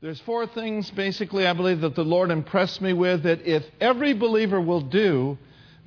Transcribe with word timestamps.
There's 0.00 0.20
four 0.20 0.46
things 0.46 0.88
basically 0.92 1.44
I 1.44 1.54
believe 1.54 1.80
that 1.80 1.96
the 1.96 2.04
Lord 2.04 2.30
impressed 2.30 2.80
me 2.80 2.92
with 2.92 3.24
that 3.24 3.44
if 3.44 3.64
every 3.80 4.12
believer 4.12 4.60
will 4.60 4.80
do, 4.80 5.36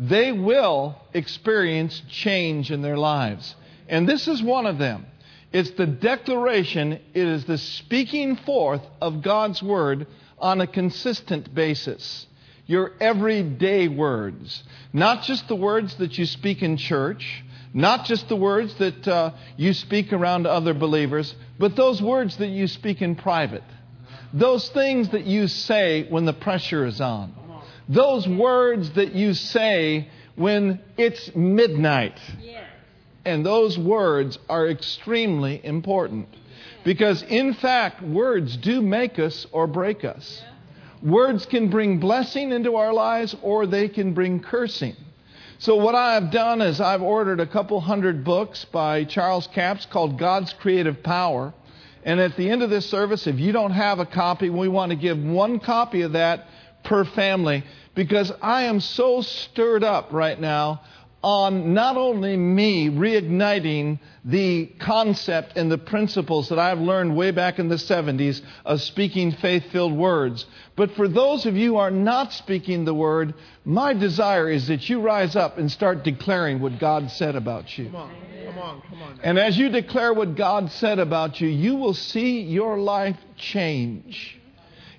they 0.01 0.33
will 0.33 0.97
experience 1.13 2.01
change 2.09 2.71
in 2.71 2.81
their 2.81 2.97
lives. 2.97 3.55
And 3.87 4.09
this 4.09 4.27
is 4.27 4.43
one 4.43 4.65
of 4.65 4.77
them. 4.77 5.05
It's 5.53 5.71
the 5.71 5.85
declaration, 5.85 6.91
it 6.91 7.01
is 7.13 7.45
the 7.45 7.57
speaking 7.57 8.35
forth 8.35 8.81
of 8.99 9.21
God's 9.21 9.63
word 9.63 10.07
on 10.39 10.59
a 10.59 10.67
consistent 10.67 11.55
basis. 11.55 12.27
Your 12.65 12.91
everyday 12.99 13.87
words. 13.87 14.61
Not 14.91 15.23
just 15.23 15.47
the 15.47 15.55
words 15.55 15.95
that 15.95 16.17
you 16.17 16.25
speak 16.25 16.61
in 16.61 16.75
church, 16.75 17.45
not 17.73 18.03
just 18.03 18.27
the 18.27 18.35
words 18.35 18.73
that 18.75 19.07
uh, 19.07 19.31
you 19.55 19.73
speak 19.73 20.11
around 20.11 20.47
other 20.47 20.73
believers, 20.73 21.33
but 21.57 21.77
those 21.77 22.01
words 22.01 22.35
that 22.37 22.47
you 22.47 22.67
speak 22.67 23.01
in 23.01 23.15
private. 23.15 23.63
Those 24.33 24.69
things 24.69 25.09
that 25.09 25.25
you 25.25 25.47
say 25.47 26.07
when 26.09 26.25
the 26.25 26.33
pressure 26.33 26.85
is 26.85 27.01
on. 27.01 27.33
Those 27.89 28.27
words 28.27 28.91
that 28.91 29.13
you 29.13 29.33
say 29.33 30.07
when 30.35 30.79
it's 30.97 31.35
midnight. 31.35 32.19
And 33.25 33.45
those 33.45 33.77
words 33.77 34.39
are 34.49 34.67
extremely 34.67 35.59
important. 35.63 36.29
Because, 36.83 37.21
in 37.23 37.53
fact, 37.53 38.01
words 38.01 38.57
do 38.57 38.81
make 38.81 39.19
us 39.19 39.45
or 39.51 39.67
break 39.67 40.03
us. 40.03 40.43
Words 41.03 41.45
can 41.45 41.69
bring 41.69 41.99
blessing 41.99 42.51
into 42.51 42.75
our 42.75 42.93
lives 42.93 43.35
or 43.41 43.65
they 43.65 43.87
can 43.87 44.13
bring 44.13 44.39
cursing. 44.39 44.95
So, 45.59 45.75
what 45.75 45.93
I 45.93 46.15
have 46.15 46.31
done 46.31 46.61
is 46.61 46.81
I've 46.81 47.03
ordered 47.03 47.39
a 47.39 47.45
couple 47.45 47.79
hundred 47.81 48.23
books 48.23 48.65
by 48.65 49.03
Charles 49.03 49.47
Capps 49.47 49.85
called 49.85 50.17
God's 50.17 50.53
Creative 50.53 51.03
Power. 51.03 51.53
And 52.03 52.19
at 52.19 52.35
the 52.35 52.49
end 52.49 52.63
of 52.63 52.69
this 52.69 52.89
service, 52.89 53.27
if 53.27 53.39
you 53.39 53.51
don't 53.51 53.71
have 53.71 53.99
a 53.99 54.05
copy, 54.05 54.49
we 54.49 54.67
want 54.67 54.91
to 54.91 54.95
give 54.95 55.21
one 55.21 55.59
copy 55.59 56.01
of 56.01 56.13
that 56.13 56.47
per 56.83 57.05
family 57.05 57.63
because 57.93 58.31
I 58.41 58.63
am 58.63 58.79
so 58.79 59.21
stirred 59.21 59.83
up 59.83 60.11
right 60.11 60.39
now 60.39 60.81
on 61.23 61.73
not 61.73 61.97
only 61.97 62.35
me 62.35 62.89
reigniting 62.89 63.99
the 64.25 64.65
concept 64.79 65.55
and 65.55 65.71
the 65.71 65.77
principles 65.77 66.49
that 66.49 66.57
I've 66.57 66.79
learned 66.79 67.15
way 67.15 67.31
back 67.31 67.59
in 67.59 67.67
the 67.67 67.75
70s 67.75 68.41
of 68.65 68.81
speaking 68.81 69.31
faith 69.33 69.65
filled 69.71 69.95
words, 69.95 70.45
but 70.75 70.91
for 70.91 71.07
those 71.07 71.45
of 71.45 71.55
you 71.55 71.73
who 71.73 71.77
are 71.77 71.91
not 71.91 72.33
speaking 72.33 72.85
the 72.85 72.93
word, 72.93 73.35
my 73.65 73.93
desire 73.93 74.49
is 74.49 74.67
that 74.67 74.89
you 74.89 75.01
rise 75.01 75.35
up 75.35 75.59
and 75.59 75.71
start 75.71 76.03
declaring 76.03 76.59
what 76.59 76.79
God 76.79 77.11
said 77.11 77.35
about 77.35 77.77
you. 77.77 77.85
Come 77.85 77.95
on, 77.95 78.11
come 78.45 78.57
on, 78.57 78.81
come 78.89 79.03
on. 79.03 79.19
And 79.23 79.37
as 79.37 79.57
you 79.57 79.69
declare 79.69 80.13
what 80.13 80.35
God 80.35 80.71
said 80.71 80.97
about 80.97 81.39
you, 81.39 81.47
you 81.47 81.75
will 81.75 81.93
see 81.93 82.41
your 82.41 82.79
life 82.79 83.17
change. 83.37 84.39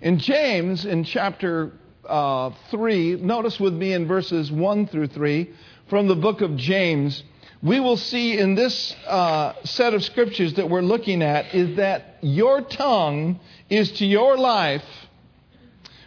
In 0.01 0.19
James, 0.19 0.85
in 0.85 1.03
chapter 1.03 1.73
uh, 2.09 2.51
3, 2.71 3.17
notice 3.17 3.59
with 3.59 3.75
me 3.75 3.93
in 3.93 4.07
verses 4.07 4.53
1 4.53 4.87
through 4.87 5.09
3 5.09 5.53
from 5.93 6.09
the 6.09 6.17
book 6.17 6.41
of 6.41 6.57
James, 6.57 7.23
we 7.63 7.79
will 7.79 7.99
see 7.99 8.39
in 8.39 8.55
this 8.55 8.97
uh, 9.07 9.53
set 9.63 9.93
of 9.93 10.03
scriptures 10.03 10.55
that 10.55 10.71
we're 10.71 10.81
looking 10.81 11.21
at 11.21 11.55
is 11.55 11.77
that 11.77 12.17
your 12.23 12.63
tongue 12.63 13.39
is 13.69 13.93
to 13.99 14.07
your 14.07 14.39
life 14.39 14.83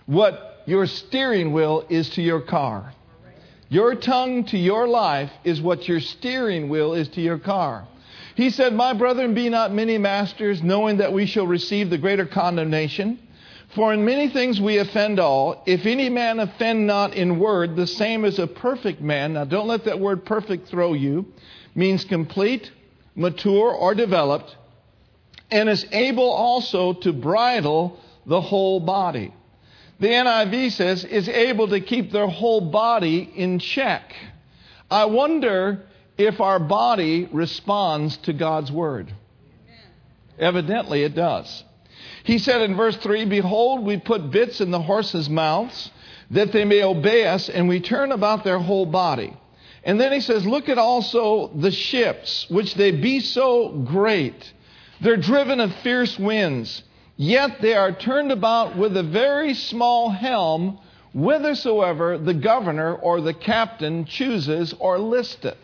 what 0.08 0.64
your 0.66 0.88
steering 0.88 1.54
wheel 1.54 1.86
is 1.88 2.10
to 2.10 2.24
your 2.24 2.42
car. 2.42 2.96
Your 3.70 3.94
tongue 3.94 4.46
to 4.46 4.58
your 4.58 4.88
life 4.88 5.30
is 5.44 5.62
what 5.62 5.88
your 5.88 6.00
steering 6.00 6.68
wheel 6.68 6.96
is 6.96 7.08
to 7.10 7.22
your 7.22 7.38
car. 7.38 7.88
He 8.34 8.50
said, 8.50 8.74
My 8.74 8.94
brethren, 8.94 9.36
be 9.36 9.50
not 9.50 9.72
many 9.72 10.00
masters, 10.00 10.64
knowing 10.64 10.98
that 10.98 11.14
we 11.14 11.28
shall 11.28 11.46
receive 11.46 11.92
the 11.92 12.00
greater 12.00 12.26
condemnation. 12.26 13.20
For 13.74 13.94
in 13.94 14.06
many 14.06 14.30
things 14.30 14.62
we 14.62 14.78
offend 14.78 15.20
all. 15.20 15.64
If 15.66 15.86
any 15.86 16.10
man 16.10 16.40
offend 16.40 16.88
not 16.88 17.14
in 17.14 17.40
word, 17.40 17.76
the 17.76 17.88
same 17.88 18.24
as 18.24 18.40
a 18.40 18.48
perfect 18.48 19.02
man. 19.02 19.34
Now 19.34 19.46
don't 19.46 19.68
let 19.68 19.86
that 19.86 20.00
word 20.00 20.26
perfect 20.26 20.68
throw 20.68 20.94
you. 20.94 21.26
Means 21.74 22.06
complete, 22.06 22.72
mature, 23.16 23.72
or 23.72 23.96
developed, 23.96 24.56
and 25.52 25.68
is 25.68 25.86
able 25.92 26.30
also 26.30 26.94
to 26.94 27.12
bridle 27.12 28.00
the 28.26 28.42
whole 28.42 28.80
body. 28.80 29.34
The 30.00 30.08
NIV 30.08 30.72
says 30.72 31.06
is 31.06 31.30
able 31.30 31.70
to 31.70 31.80
keep 31.80 32.12
their 32.12 32.28
whole 32.28 32.62
body 32.62 33.30
in 33.36 33.60
check. 33.60 34.14
I 34.90 35.06
wonder 35.06 35.86
if 36.18 36.40
our 36.40 36.60
body 36.60 37.28
responds 37.32 38.18
to 38.18 38.34
God's 38.34 38.72
word. 38.72 39.14
Evidently 40.38 41.04
it 41.04 41.16
does. 41.16 41.64
He 42.24 42.38
said 42.38 42.62
in 42.62 42.76
verse 42.76 42.98
3 42.98 43.26
Behold, 43.26 43.86
we 43.86 43.98
put 43.98 44.32
bits 44.32 44.62
in 44.62 44.72
the 44.72 44.82
horses' 44.82 45.30
mouths 45.30 45.92
that 46.32 46.52
they 46.52 46.66
may 46.66 46.84
obey 46.84 47.26
us, 47.26 47.50
and 47.50 47.68
we 47.68 47.80
turn 47.80 48.12
about 48.12 48.44
their 48.44 48.60
whole 48.60 48.86
body. 48.86 49.36
And 49.84 50.00
then 50.02 50.12
he 50.12 50.20
says, 50.20 50.46
Look 50.46 50.70
at 50.70 50.78
also 50.78 51.52
the 51.56 51.72
ships, 51.72 52.50
which 52.50 52.74
they 52.74 52.92
be 52.92 53.20
so 53.20 53.70
great. 53.70 54.54
They're 55.02 55.18
driven 55.18 55.60
of 55.60 55.74
fierce 55.76 56.18
winds, 56.18 56.82
yet 57.18 57.62
they 57.62 57.76
are 57.76 57.92
turned 57.92 58.32
about 58.32 58.76
with 58.76 58.98
a 58.98 59.04
very 59.04 59.54
small 59.54 60.10
helm, 60.10 60.80
whithersoever 61.14 62.18
the 62.18 62.34
governor 62.34 62.96
or 62.96 63.22
the 63.22 63.34
captain 63.34 64.06
chooses 64.06 64.74
or 64.80 64.98
listeth. 64.98 65.58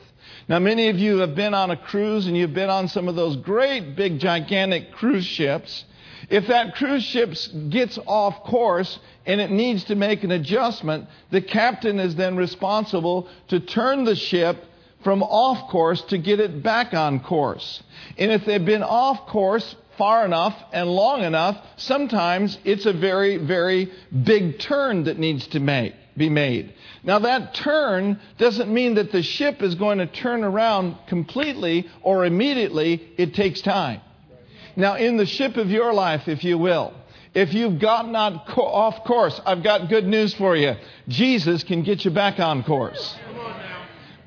Now, 0.47 0.59
many 0.59 0.89
of 0.89 0.99
you 0.99 1.19
have 1.19 1.33
been 1.33 1.53
on 1.53 1.71
a 1.71 1.77
cruise 1.77 2.27
and 2.27 2.37
you've 2.37 2.53
been 2.53 2.69
on 2.69 2.87
some 2.87 3.07
of 3.07 3.15
those 3.15 3.37
great, 3.37 3.95
big, 3.95 4.19
gigantic 4.19 4.91
cruise 4.91 5.25
ships. 5.25 5.85
If 6.31 6.47
that 6.47 6.75
cruise 6.75 7.03
ship 7.03 7.35
gets 7.69 7.99
off 8.07 8.45
course 8.45 8.97
and 9.25 9.41
it 9.41 9.51
needs 9.51 9.83
to 9.85 9.95
make 9.95 10.23
an 10.23 10.31
adjustment, 10.31 11.09
the 11.29 11.41
captain 11.41 11.99
is 11.99 12.15
then 12.15 12.37
responsible 12.37 13.27
to 13.49 13.59
turn 13.59 14.05
the 14.05 14.15
ship 14.15 14.63
from 15.03 15.23
off 15.23 15.69
course 15.69 16.01
to 16.03 16.17
get 16.17 16.39
it 16.39 16.63
back 16.63 16.93
on 16.93 17.19
course. 17.19 17.83
And 18.17 18.31
if 18.31 18.45
they've 18.45 18.63
been 18.63 18.81
off 18.81 19.27
course 19.27 19.75
far 19.97 20.23
enough 20.23 20.55
and 20.71 20.89
long 20.89 21.23
enough, 21.23 21.57
sometimes 21.75 22.57
it's 22.63 22.85
a 22.85 22.93
very, 22.93 23.35
very 23.35 23.91
big 24.23 24.57
turn 24.59 25.03
that 25.03 25.19
needs 25.19 25.47
to 25.47 25.59
make, 25.59 25.93
be 26.15 26.29
made. 26.29 26.73
Now, 27.03 27.19
that 27.19 27.55
turn 27.55 28.21
doesn't 28.37 28.73
mean 28.73 28.93
that 28.95 29.11
the 29.11 29.21
ship 29.21 29.61
is 29.61 29.75
going 29.75 29.97
to 29.97 30.07
turn 30.07 30.45
around 30.45 30.95
completely 31.07 31.89
or 32.03 32.25
immediately. 32.25 33.11
It 33.17 33.33
takes 33.33 33.59
time. 33.59 33.99
Now, 34.75 34.95
in 34.95 35.17
the 35.17 35.25
ship 35.25 35.57
of 35.57 35.69
your 35.69 35.93
life, 35.93 36.27
if 36.27 36.43
you 36.43 36.57
will, 36.57 36.93
if 37.33 37.53
you've 37.53 37.79
gotten 37.79 38.15
off 38.15 39.05
course, 39.05 39.39
I've 39.45 39.63
got 39.63 39.89
good 39.89 40.05
news 40.05 40.33
for 40.33 40.55
you. 40.55 40.75
Jesus 41.07 41.63
can 41.63 41.83
get 41.83 42.03
you 42.03 42.11
back 42.11 42.39
on 42.39 42.63
course. 42.63 43.15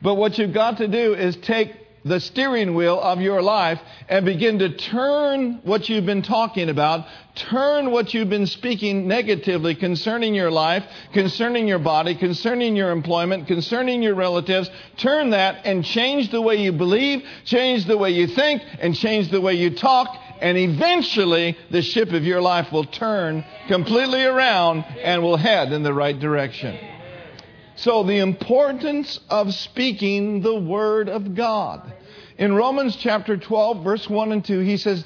But 0.03 0.15
what 0.15 0.39
you've 0.39 0.55
got 0.55 0.79
to 0.79 0.89
do 0.89 1.15
is 1.15 1.37
take 1.37 1.73
the 2.05 2.21
steering 2.21 2.75
wheel 2.75 3.01
of 3.01 3.21
your 3.21 3.41
life 3.41 3.81
and 4.11 4.27
begin 4.27 4.59
to 4.59 4.77
turn 4.77 5.61
what 5.65 5.89
you've 5.89 6.05
been 6.05 6.21
talking 6.21 6.69
about, 6.69 7.07
turn 7.35 7.91
what 7.91 8.13
you've 8.13 8.29
been 8.29 8.47
speaking 8.47 9.09
negatively 9.09 9.75
concerning 9.75 10.35
your 10.35 10.51
life, 10.51 10.85
concerning 11.15 11.67
your 11.67 11.79
body, 11.79 12.15
concerning 12.15 12.77
your 12.77 12.91
employment, 12.91 13.47
concerning 13.47 14.03
your 14.03 14.15
relatives, 14.15 14.71
turn 14.99 15.31
that 15.31 15.65
and 15.65 15.83
change 15.83 16.31
the 16.31 16.43
way 16.43 16.57
you 16.57 16.73
believe, 16.73 17.25
change 17.47 17.87
the 17.87 17.97
way 17.97 18.11
you 18.11 18.27
think, 18.27 18.63
and 18.81 18.95
change 18.95 19.31
the 19.31 19.41
way 19.41 19.55
you 19.55 19.75
talk, 19.75 20.15
and 20.45 20.59
eventually 20.59 21.57
the 21.71 21.81
ship 21.81 22.13
of 22.13 22.23
your 22.23 22.43
life 22.43 22.71
will 22.71 22.85
turn 22.85 23.43
completely 23.67 24.23
around 24.23 24.85
and 25.03 25.23
will 25.23 25.39
head 25.39 25.73
in 25.73 25.83
the 25.83 25.95
right 25.95 26.21
direction. 26.21 26.79
So, 27.77 28.03
the 28.03 28.19
importance 28.19 29.19
of 29.31 29.55
speaking 29.55 30.43
the 30.43 30.55
Word 30.55 31.09
of 31.09 31.35
God. 31.35 31.91
In 32.37 32.55
Romans 32.55 32.95
chapter 32.97 33.39
12, 33.39 33.83
verse 33.83 34.07
1 34.07 34.33
and 34.33 34.45
2, 34.45 34.59
he 34.59 34.77
says, 34.77 35.03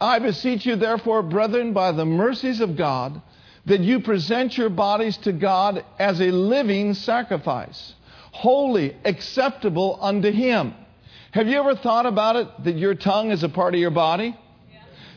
I 0.00 0.20
beseech 0.20 0.64
you, 0.64 0.76
therefore, 0.76 1.24
brethren, 1.24 1.72
by 1.72 1.90
the 1.90 2.06
mercies 2.06 2.60
of 2.60 2.76
God, 2.76 3.20
that 3.64 3.80
you 3.80 3.98
present 3.98 4.56
your 4.56 4.70
bodies 4.70 5.16
to 5.18 5.32
God 5.32 5.84
as 5.98 6.20
a 6.20 6.30
living 6.30 6.94
sacrifice, 6.94 7.94
holy, 8.30 8.96
acceptable 9.04 9.98
unto 10.00 10.30
Him. 10.30 10.74
Have 11.32 11.48
you 11.48 11.58
ever 11.58 11.74
thought 11.74 12.06
about 12.06 12.36
it 12.36 12.48
that 12.62 12.76
your 12.76 12.94
tongue 12.94 13.32
is 13.32 13.42
a 13.42 13.48
part 13.48 13.74
of 13.74 13.80
your 13.80 13.90
body? 13.90 14.36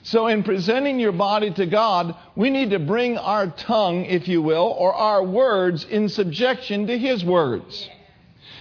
So, 0.10 0.26
in 0.26 0.42
presenting 0.42 1.00
your 1.00 1.12
body 1.12 1.52
to 1.52 1.68
God, 1.68 2.16
we 2.36 2.50
need 2.50 2.72
to 2.72 2.80
bring 2.80 3.20
our 3.20 3.46
tongue, 3.46 4.06
if 4.06 4.28
you 4.28 4.42
will, 4.42 4.76
or 4.76 4.92
our 4.92 5.24
words 5.24 5.86
in 5.86 6.10
subjection 6.10 6.88
to 6.88 6.98
His 6.98 7.24
words. 7.24 7.88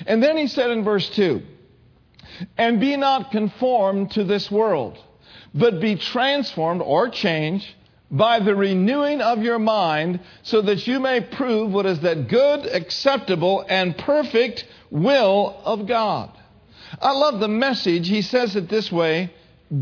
And 0.06 0.22
then 0.22 0.36
he 0.36 0.46
said 0.46 0.70
in 0.70 0.84
verse 0.84 1.08
2 1.08 1.40
And 2.58 2.78
be 2.78 2.98
not 2.98 3.30
conformed 3.30 4.10
to 4.10 4.24
this 4.24 4.50
world, 4.50 4.98
but 5.54 5.80
be 5.80 5.96
transformed 5.96 6.82
or 6.82 7.08
changed 7.08 7.66
by 8.10 8.40
the 8.40 8.54
renewing 8.54 9.22
of 9.22 9.42
your 9.42 9.58
mind, 9.58 10.20
so 10.42 10.60
that 10.60 10.86
you 10.86 11.00
may 11.00 11.22
prove 11.22 11.72
what 11.72 11.86
is 11.86 12.00
that 12.00 12.28
good, 12.28 12.66
acceptable, 12.66 13.64
and 13.66 13.96
perfect 13.96 14.66
will 14.90 15.58
of 15.64 15.86
God. 15.86 16.30
I 17.00 17.12
love 17.12 17.40
the 17.40 17.48
message. 17.48 18.06
He 18.06 18.20
says 18.20 18.54
it 18.54 18.68
this 18.68 18.92
way 18.92 19.32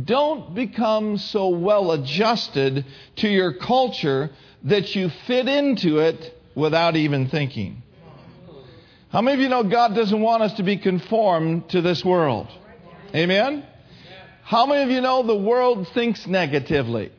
don't 0.05 0.55
become 0.55 1.19
so 1.19 1.49
well 1.49 1.93
adjusted 1.93 2.85
to 3.17 3.29
your 3.29 3.53
culture 3.53 4.31
that 4.65 4.95
you 4.97 5.11
fit 5.27 5.49
into 5.49 5.99
it 5.99 6.37
without 6.55 6.97
even 6.97 7.29
thinking. 7.29 7.83
How 9.11 9.23
many 9.23 9.35
of 9.35 9.41
you 9.41 9.49
know 9.49 9.63
God 9.63 9.95
doesn't 9.95 10.21
want 10.21 10.43
us 10.43 10.55
to 10.55 10.63
be 10.63 10.77
conformed 10.77 11.71
to 11.71 11.81
this 11.81 12.05
world? 12.05 12.49
Amen? 13.15 13.65
How 14.43 14.67
many 14.67 14.83
of 14.83 14.91
you 14.91 15.01
know 15.01 15.23
the 15.23 15.37
world 15.37 15.89
thinks 15.95 16.27
negatively? 16.27 17.13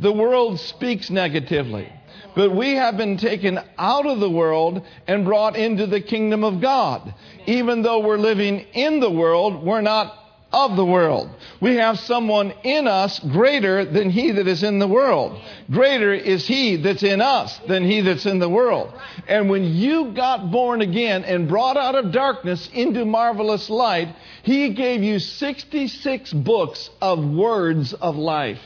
The 0.00 0.12
world 0.12 0.58
speaks 0.60 1.10
negatively. 1.10 1.92
But 2.34 2.54
we 2.54 2.74
have 2.74 2.96
been 2.96 3.16
taken 3.16 3.58
out 3.76 4.06
of 4.06 4.20
the 4.20 4.30
world 4.30 4.86
and 5.06 5.24
brought 5.24 5.56
into 5.56 5.86
the 5.86 6.00
kingdom 6.00 6.44
of 6.44 6.60
God. 6.60 7.14
Even 7.46 7.82
though 7.82 8.00
we're 8.00 8.18
living 8.18 8.60
in 8.72 9.00
the 9.00 9.10
world, 9.10 9.64
we're 9.64 9.80
not 9.80 10.19
of 10.52 10.76
the 10.76 10.84
world. 10.84 11.30
We 11.60 11.76
have 11.76 11.98
someone 12.00 12.52
in 12.64 12.88
us 12.88 13.18
greater 13.18 13.84
than 13.84 14.10
he 14.10 14.32
that 14.32 14.48
is 14.48 14.62
in 14.62 14.78
the 14.78 14.88
world. 14.88 15.40
Greater 15.70 16.12
is 16.12 16.46
he 16.46 16.76
that's 16.76 17.02
in 17.02 17.20
us 17.20 17.58
than 17.68 17.84
he 17.84 18.00
that's 18.00 18.26
in 18.26 18.38
the 18.38 18.48
world. 18.48 18.92
And 19.28 19.48
when 19.48 19.64
you 19.64 20.12
got 20.12 20.50
born 20.50 20.80
again 20.80 21.24
and 21.24 21.48
brought 21.48 21.76
out 21.76 21.94
of 21.94 22.12
darkness 22.12 22.68
into 22.72 23.04
marvelous 23.04 23.70
light, 23.70 24.14
he 24.42 24.70
gave 24.70 25.02
you 25.02 25.18
66 25.18 26.32
books 26.32 26.90
of 27.00 27.24
words 27.24 27.92
of 27.92 28.16
life. 28.16 28.60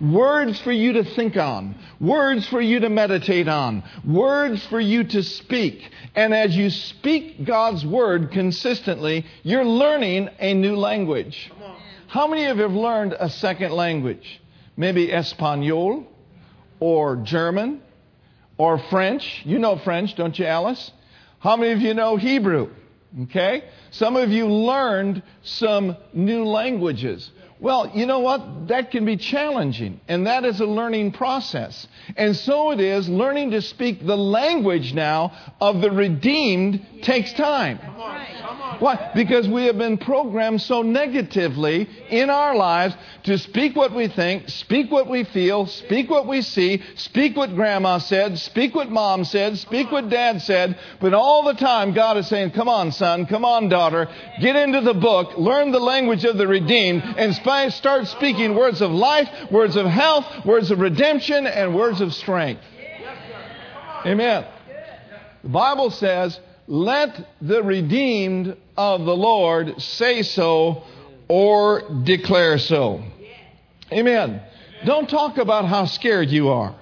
Words 0.00 0.60
for 0.60 0.70
you 0.70 0.92
to 0.94 1.04
think 1.04 1.36
on. 1.36 1.74
Words 2.00 2.46
for 2.48 2.60
you 2.60 2.80
to 2.80 2.88
meditate 2.88 3.48
on. 3.48 3.82
Words 4.06 4.64
for 4.66 4.80
you 4.80 5.04
to 5.04 5.22
speak. 5.22 5.90
And 6.14 6.32
as 6.32 6.56
you 6.56 6.70
speak 6.70 7.44
God's 7.44 7.84
word 7.84 8.30
consistently, 8.30 9.26
you're 9.42 9.64
learning 9.64 10.28
a 10.38 10.54
new 10.54 10.76
language. 10.76 11.50
How 12.06 12.26
many 12.28 12.46
of 12.46 12.56
you 12.58 12.62
have 12.62 12.72
learned 12.72 13.16
a 13.18 13.28
second 13.28 13.72
language? 13.72 14.40
Maybe 14.76 15.12
Espanol 15.12 16.06
or 16.80 17.16
German 17.16 17.82
or 18.56 18.78
French. 18.78 19.42
You 19.44 19.58
know 19.58 19.78
French, 19.78 20.14
don't 20.14 20.38
you, 20.38 20.46
Alice? 20.46 20.92
How 21.40 21.56
many 21.56 21.72
of 21.72 21.80
you 21.80 21.94
know 21.94 22.16
Hebrew? 22.16 22.70
Okay? 23.24 23.64
Some 23.90 24.16
of 24.16 24.30
you 24.30 24.46
learned 24.46 25.22
some 25.42 25.96
new 26.12 26.44
languages. 26.44 27.30
Well, 27.60 27.90
you 27.92 28.06
know 28.06 28.20
what? 28.20 28.68
That 28.68 28.92
can 28.92 29.04
be 29.04 29.16
challenging, 29.16 30.00
and 30.06 30.26
that 30.28 30.44
is 30.44 30.60
a 30.60 30.66
learning 30.66 31.12
process. 31.12 31.88
And 32.16 32.36
so 32.36 32.70
it 32.70 32.80
is, 32.80 33.08
learning 33.08 33.50
to 33.50 33.62
speak 33.62 34.06
the 34.06 34.16
language 34.16 34.94
now 34.94 35.32
of 35.60 35.80
the 35.80 35.90
redeemed 35.90 37.02
takes 37.02 37.32
time. 37.32 37.80
Why? 38.78 39.10
Because 39.14 39.48
we 39.48 39.64
have 39.64 39.78
been 39.78 39.98
programmed 39.98 40.60
so 40.62 40.82
negatively 40.82 41.88
in 42.10 42.30
our 42.30 42.54
lives 42.54 42.94
to 43.24 43.38
speak 43.38 43.74
what 43.74 43.94
we 43.94 44.08
think, 44.08 44.48
speak 44.48 44.90
what 44.90 45.08
we 45.08 45.24
feel, 45.24 45.66
speak 45.66 46.10
what 46.10 46.26
we 46.26 46.42
see, 46.42 46.82
speak 46.96 47.36
what 47.36 47.54
grandma 47.54 47.98
said, 47.98 48.38
speak 48.38 48.74
what 48.74 48.90
mom 48.90 49.24
said, 49.24 49.58
speak 49.58 49.90
what 49.90 50.08
dad 50.08 50.42
said, 50.42 50.78
but 51.00 51.14
all 51.14 51.44
the 51.44 51.54
time 51.54 51.94
God 51.94 52.16
is 52.16 52.28
saying, 52.28 52.52
come 52.52 52.68
on, 52.68 52.92
son, 52.92 53.26
come 53.26 53.44
on, 53.44 53.68
daughter, 53.68 54.08
get 54.40 54.56
into 54.56 54.80
the 54.80 54.94
book, 54.94 55.36
learn 55.36 55.72
the 55.72 55.80
language 55.80 56.24
of 56.24 56.36
the 56.36 56.46
redeemed, 56.46 57.02
and 57.02 57.34
start 57.34 58.06
speaking 58.06 58.54
words 58.54 58.80
of 58.80 58.90
life, 58.90 59.28
words 59.50 59.76
of 59.76 59.86
health, 59.86 60.26
words 60.44 60.70
of 60.70 60.78
redemption, 60.78 61.46
and 61.46 61.74
words 61.74 62.00
of 62.00 62.14
strength. 62.14 62.62
Amen. 64.04 64.46
The 65.42 65.48
Bible 65.48 65.90
says, 65.90 66.38
let 66.68 67.26
the 67.40 67.62
redeemed 67.62 68.56
of 68.76 69.04
the 69.04 69.16
Lord 69.16 69.80
say 69.80 70.22
so 70.22 70.84
or 71.26 71.82
declare 72.04 72.58
so. 72.58 73.02
Amen. 73.90 74.42
Don't 74.84 75.08
talk 75.08 75.38
about 75.38 75.64
how 75.64 75.86
scared 75.86 76.28
you 76.28 76.50
are. 76.50 76.76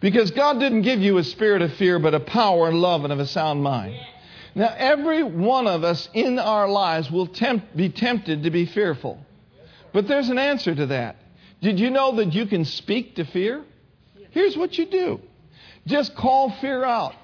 Because 0.00 0.30
God 0.30 0.60
didn't 0.60 0.82
give 0.82 1.00
you 1.00 1.16
a 1.16 1.24
spirit 1.24 1.62
of 1.62 1.72
fear, 1.74 1.98
but 1.98 2.14
a 2.14 2.20
power 2.20 2.68
and 2.68 2.80
love 2.80 3.04
and 3.04 3.12
of 3.12 3.18
a 3.18 3.26
sound 3.26 3.62
mind. 3.62 3.94
Now, 4.54 4.74
every 4.76 5.22
one 5.22 5.66
of 5.66 5.84
us 5.84 6.08
in 6.12 6.38
our 6.38 6.68
lives 6.68 7.10
will 7.10 7.26
tempt, 7.26 7.74
be 7.74 7.88
tempted 7.88 8.42
to 8.42 8.50
be 8.50 8.66
fearful. 8.66 9.24
But 9.94 10.06
there's 10.06 10.28
an 10.28 10.38
answer 10.38 10.74
to 10.74 10.86
that. 10.86 11.16
Did 11.62 11.80
you 11.80 11.88
know 11.88 12.16
that 12.16 12.34
you 12.34 12.46
can 12.46 12.66
speak 12.66 13.14
to 13.16 13.24
fear? 13.24 13.64
Here's 14.30 14.56
what 14.56 14.76
you 14.76 14.86
do 14.86 15.20
just 15.86 16.14
call 16.14 16.50
fear 16.60 16.84
out 16.84 17.14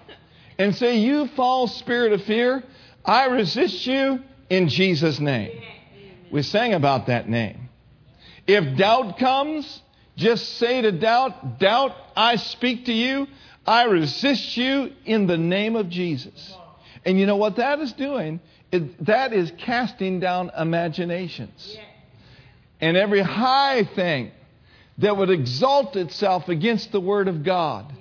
and 0.59 0.75
say, 0.75 0.99
You 0.99 1.29
false 1.29 1.77
spirit 1.77 2.13
of 2.13 2.23
fear, 2.23 2.63
I 3.05 3.27
resist 3.27 3.87
you 3.87 4.21
in 4.51 4.69
Jesus' 4.69 5.21
name. 5.21 5.63
We 6.31 6.43
sang 6.43 6.75
about 6.75 7.07
that 7.07 7.29
name. 7.29 7.69
If 8.47 8.77
doubt 8.77 9.19
comes, 9.19 9.81
just 10.17 10.57
say 10.59 10.83
to 10.83 10.93
doubt, 10.93 11.59
Doubt, 11.59 11.95
I 12.17 12.37
speak 12.37 12.87
to 12.87 12.93
you. 12.93 13.27
I 13.67 13.85
resist 13.85 14.57
you 14.57 14.93
in 15.05 15.27
the 15.27 15.37
name 15.37 15.77
of 15.77 15.89
Jesus. 15.91 16.55
And 17.05 17.19
you 17.21 17.27
know 17.27 17.37
what 17.37 17.57
that 17.57 17.81
is 17.81 17.93
doing? 17.93 18.41
It, 18.73 19.05
that 19.05 19.33
is 19.33 19.53
casting 19.59 20.21
down 20.21 20.51
imaginations. 20.59 21.77
And 22.81 22.97
every 22.97 23.21
high 23.21 23.85
thing 23.85 24.31
that 24.99 25.17
would 25.17 25.31
exalt 25.31 25.97
itself 25.97 26.49
against 26.49 26.93
the 26.93 27.01
Word 27.01 27.29
of 27.29 27.45
God. 27.45 27.93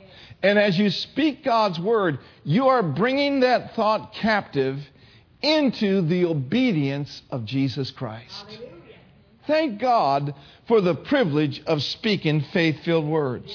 And 0.43 0.59
as 0.59 0.77
you 0.77 0.89
speak 0.89 1.43
God's 1.43 1.79
Word, 1.79 2.19
you 2.43 2.67
are 2.67 2.83
bringing 2.83 3.39
that 3.41 3.75
thought 3.75 4.13
captive 4.13 4.79
into 5.41 6.01
the 6.01 6.25
obedience 6.25 7.21
of 7.31 7.45
Jesus 7.45 7.91
Christ. 7.91 8.45
Thank 9.45 9.79
God 9.79 10.35
for 10.67 10.81
the 10.81 10.93
privilege 10.93 11.63
of 11.65 11.81
speaking 11.81 12.41
faith 12.53 12.83
filled 12.83 13.07
words. 13.07 13.51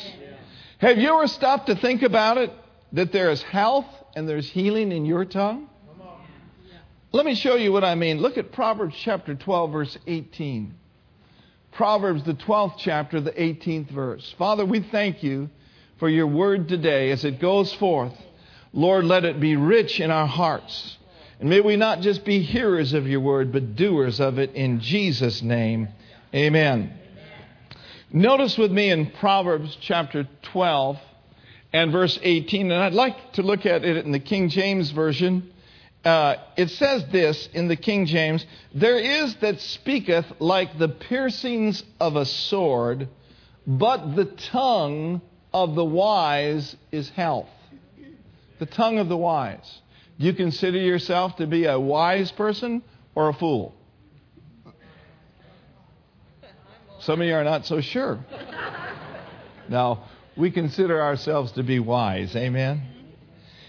Have 0.79 0.99
you 0.99 1.14
ever 1.14 1.29
stopped 1.29 1.67
to 1.67 1.76
think 1.76 2.02
about 2.02 2.38
it? 2.38 2.50
That 2.93 3.12
there 3.12 3.31
is 3.31 3.43
health 3.43 3.87
and 4.17 4.28
there's 4.28 4.49
healing 4.50 4.90
in 4.93 5.05
your 5.05 5.25
tongue? 5.25 5.69
Let 7.12 7.26
me 7.26 7.35
show 7.35 7.56
you 7.56 7.73
what 7.73 7.85
I 7.85 7.94
mean. 7.94 8.19
Look 8.19 8.38
at 8.38 8.52
Proverbs 8.52 8.96
chapter 8.96 9.35
12, 9.35 9.70
verse 9.70 9.99
18. 10.06 10.75
Proverbs, 11.73 12.25
the 12.25 12.35
12th 12.35 12.76
chapter, 12.78 13.20
the 13.20 13.32
18th 13.32 13.90
verse. 13.90 14.35
Father, 14.38 14.64
we 14.64 14.81
thank 14.81 15.23
you 15.23 15.50
for 16.02 16.08
your 16.08 16.26
word 16.26 16.66
today 16.66 17.12
as 17.12 17.25
it 17.25 17.38
goes 17.38 17.72
forth. 17.75 18.12
Lord, 18.72 19.04
let 19.04 19.25
it 19.25 19.38
be 19.38 19.54
rich 19.54 20.00
in 20.00 20.10
our 20.10 20.26
hearts. 20.26 20.99
And 21.38 21.49
may 21.49 21.60
we 21.60 21.76
not 21.76 22.00
just 22.00 22.25
be 22.25 22.40
hearers 22.40 22.93
of 22.93 23.06
your 23.06 23.20
word, 23.20 23.52
but 23.52 23.76
doers 23.76 24.19
of 24.19 24.40
it 24.40 24.52
in 24.56 24.81
Jesus' 24.81 25.43
name. 25.43 25.87
Amen. 26.34 26.93
Notice 28.12 28.58
with 28.58 28.72
me 28.72 28.90
in 28.90 29.12
Proverbs 29.12 29.78
chapter 29.81 30.26
12 30.43 30.99
and 31.73 31.92
verse 31.92 32.18
18, 32.21 32.73
and 32.73 32.82
I'd 32.82 32.94
like 32.94 33.35
to 33.35 33.44
look 33.44 33.64
at 33.64 33.85
it 33.85 34.04
in 34.04 34.11
the 34.11 34.18
King 34.18 34.49
James 34.49 34.90
Version. 34.90 35.52
Uh, 36.04 36.35
it 36.56 36.71
says 36.71 37.04
this 37.12 37.49
in 37.54 37.68
the 37.68 37.76
King 37.76 38.06
James 38.06 38.44
There 38.75 38.99
is 38.99 39.37
that 39.37 39.61
speaketh 39.61 40.26
like 40.40 40.80
the 40.80 40.88
piercings 40.88 41.85
of 42.00 42.16
a 42.16 42.26
sword, 42.26 43.09
but 43.64 44.16
the 44.16 44.25
tongue 44.25 45.23
of 45.52 45.75
the 45.75 45.85
wise 45.85 46.76
is 46.90 47.09
health. 47.11 47.49
The 48.59 48.66
tongue 48.66 48.99
of 48.99 49.09
the 49.09 49.16
wise. 49.16 49.80
Do 50.18 50.26
you 50.26 50.35
consider 50.35 50.78
yourself 50.78 51.37
to 51.37 51.47
be 51.47 51.64
a 51.64 51.78
wise 51.78 52.30
person 52.32 52.82
or 53.14 53.28
a 53.28 53.35
fool? 53.35 53.75
Some 57.00 57.21
of 57.21 57.26
you 57.26 57.35
are 57.35 57.44
not 57.44 57.66
so 57.66 57.80
sure. 57.80 58.25
Now, 59.68 60.04
we 60.37 60.50
consider 60.50 61.02
ourselves 61.02 61.52
to 61.52 61.62
be 61.62 61.80
wise. 61.80 62.37
Amen. 62.37 62.82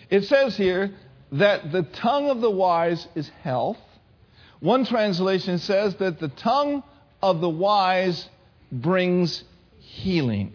It 0.09 0.25
says 0.25 0.55
here 0.55 0.91
that 1.31 1.71
the 1.71 1.83
tongue 1.83 2.29
of 2.29 2.41
the 2.41 2.51
wise 2.51 3.07
is 3.15 3.29
health. 3.41 3.77
One 4.59 4.85
translation 4.85 5.57
says 5.57 5.95
that 5.95 6.19
the 6.19 6.27
tongue 6.27 6.83
of 7.21 7.41
the 7.41 7.49
wise 7.49 8.29
brings 8.71 9.43
healing. 9.79 10.53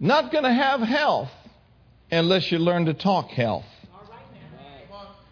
Not 0.00 0.30
going 0.30 0.44
to 0.44 0.52
have 0.52 0.80
health 0.80 1.30
unless 2.10 2.50
you 2.52 2.58
learn 2.58 2.86
to 2.86 2.94
talk 2.94 3.30
health. 3.30 3.64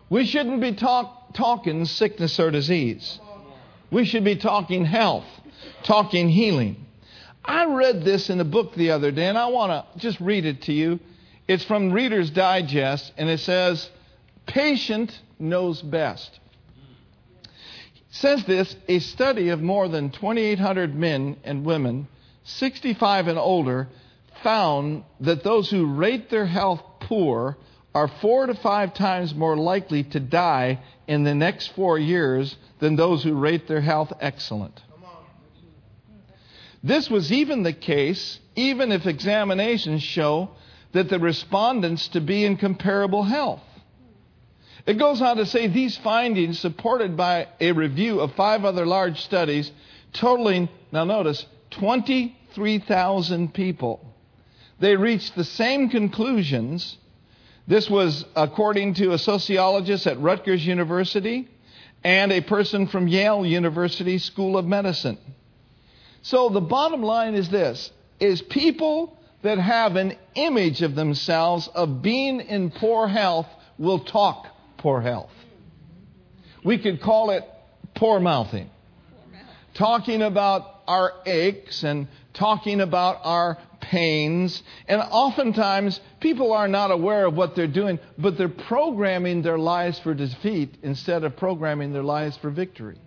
We 0.08 0.24
shouldn't 0.24 0.60
be 0.60 0.74
talk, 0.74 1.34
talking 1.34 1.84
sickness 1.84 2.38
or 2.38 2.50
disease. 2.50 3.20
We 3.90 4.04
should 4.04 4.24
be 4.24 4.36
talking 4.36 4.84
health, 4.84 5.24
talking 5.84 6.28
healing. 6.28 6.84
I 7.44 7.66
read 7.66 8.04
this 8.04 8.28
in 8.28 8.40
a 8.40 8.44
book 8.44 8.74
the 8.74 8.90
other 8.90 9.12
day, 9.12 9.26
and 9.26 9.38
I 9.38 9.46
want 9.46 9.70
to 9.70 9.98
just 9.98 10.20
read 10.20 10.44
it 10.44 10.62
to 10.62 10.72
you. 10.72 10.98
It's 11.46 11.64
from 11.64 11.92
Reader's 11.92 12.30
Digest, 12.30 13.12
and 13.16 13.28
it 13.28 13.38
says, 13.38 13.88
Patient 14.46 15.16
knows 15.38 15.80
best. 15.80 16.40
Says 18.10 18.44
this 18.44 18.74
a 18.88 18.98
study 18.98 19.50
of 19.50 19.60
more 19.60 19.88
than 19.88 20.10
2,800 20.10 20.94
men 20.94 21.36
and 21.44 21.64
women, 21.64 22.08
65 22.44 23.28
and 23.28 23.38
older, 23.38 23.88
found 24.46 25.02
that 25.18 25.42
those 25.42 25.68
who 25.68 25.96
rate 25.96 26.30
their 26.30 26.46
health 26.46 26.80
poor 27.00 27.56
are 27.92 28.06
four 28.20 28.46
to 28.46 28.54
five 28.54 28.94
times 28.94 29.34
more 29.34 29.56
likely 29.56 30.04
to 30.04 30.20
die 30.20 30.80
in 31.08 31.24
the 31.24 31.34
next 31.34 31.66
four 31.74 31.98
years 31.98 32.56
than 32.78 32.94
those 32.94 33.24
who 33.24 33.34
rate 33.34 33.66
their 33.66 33.80
health 33.80 34.12
excellent. 34.20 34.80
This 36.80 37.10
was 37.10 37.32
even 37.32 37.64
the 37.64 37.72
case, 37.72 38.38
even 38.54 38.92
if 38.92 39.04
examinations 39.04 40.04
show 40.04 40.50
that 40.92 41.08
the 41.08 41.18
respondents 41.18 42.06
to 42.08 42.20
be 42.20 42.44
in 42.44 42.56
comparable 42.56 43.24
health. 43.24 43.64
It 44.86 44.96
goes 44.96 45.20
on 45.20 45.38
to 45.38 45.46
say 45.46 45.66
these 45.66 45.96
findings, 45.96 46.60
supported 46.60 47.16
by 47.16 47.48
a 47.60 47.72
review 47.72 48.20
of 48.20 48.36
five 48.36 48.64
other 48.64 48.86
large 48.86 49.20
studies, 49.22 49.72
totaling, 50.12 50.68
now 50.92 51.02
notice, 51.02 51.44
23,000 51.72 53.52
people. 53.52 54.12
They 54.78 54.96
reached 54.96 55.34
the 55.34 55.44
same 55.44 55.88
conclusions. 55.88 56.96
This 57.66 57.88
was 57.88 58.24
according 58.34 58.94
to 58.94 59.12
a 59.12 59.18
sociologist 59.18 60.06
at 60.06 60.20
Rutgers 60.20 60.64
University 60.64 61.48
and 62.04 62.30
a 62.30 62.40
person 62.40 62.86
from 62.86 63.08
Yale 63.08 63.44
University 63.44 64.18
School 64.18 64.56
of 64.56 64.66
Medicine. 64.66 65.18
So 66.22 66.48
the 66.48 66.60
bottom 66.60 67.02
line 67.02 67.34
is 67.34 67.48
this 67.48 67.90
is 68.20 68.42
people 68.42 69.18
that 69.42 69.58
have 69.58 69.96
an 69.96 70.16
image 70.34 70.82
of 70.82 70.94
themselves 70.94 71.68
of 71.68 72.02
being 72.02 72.40
in 72.40 72.70
poor 72.70 73.06
health 73.06 73.46
will 73.78 74.00
talk 74.00 74.46
poor 74.78 75.00
health. 75.00 75.30
We 76.64 76.78
could 76.78 77.00
call 77.00 77.30
it 77.30 77.44
poor 77.94 78.18
mouthing. 78.20 78.70
Talking 79.74 80.22
about 80.22 80.80
our 80.86 81.12
aches 81.26 81.82
and 81.82 82.08
talking 82.32 82.80
about 82.80 83.18
our 83.22 83.58
pains. 83.80 84.62
And 84.88 85.00
oftentimes, 85.00 86.00
people 86.20 86.52
are 86.52 86.68
not 86.68 86.90
aware 86.90 87.26
of 87.26 87.34
what 87.34 87.54
they're 87.54 87.66
doing, 87.66 87.98
but 88.18 88.36
they're 88.36 88.48
programming 88.48 89.42
their 89.42 89.58
lives 89.58 89.98
for 89.98 90.14
defeat 90.14 90.76
instead 90.82 91.24
of 91.24 91.36
programming 91.36 91.92
their 91.92 92.02
lives 92.02 92.36
for 92.36 92.50
victory. 92.50 92.98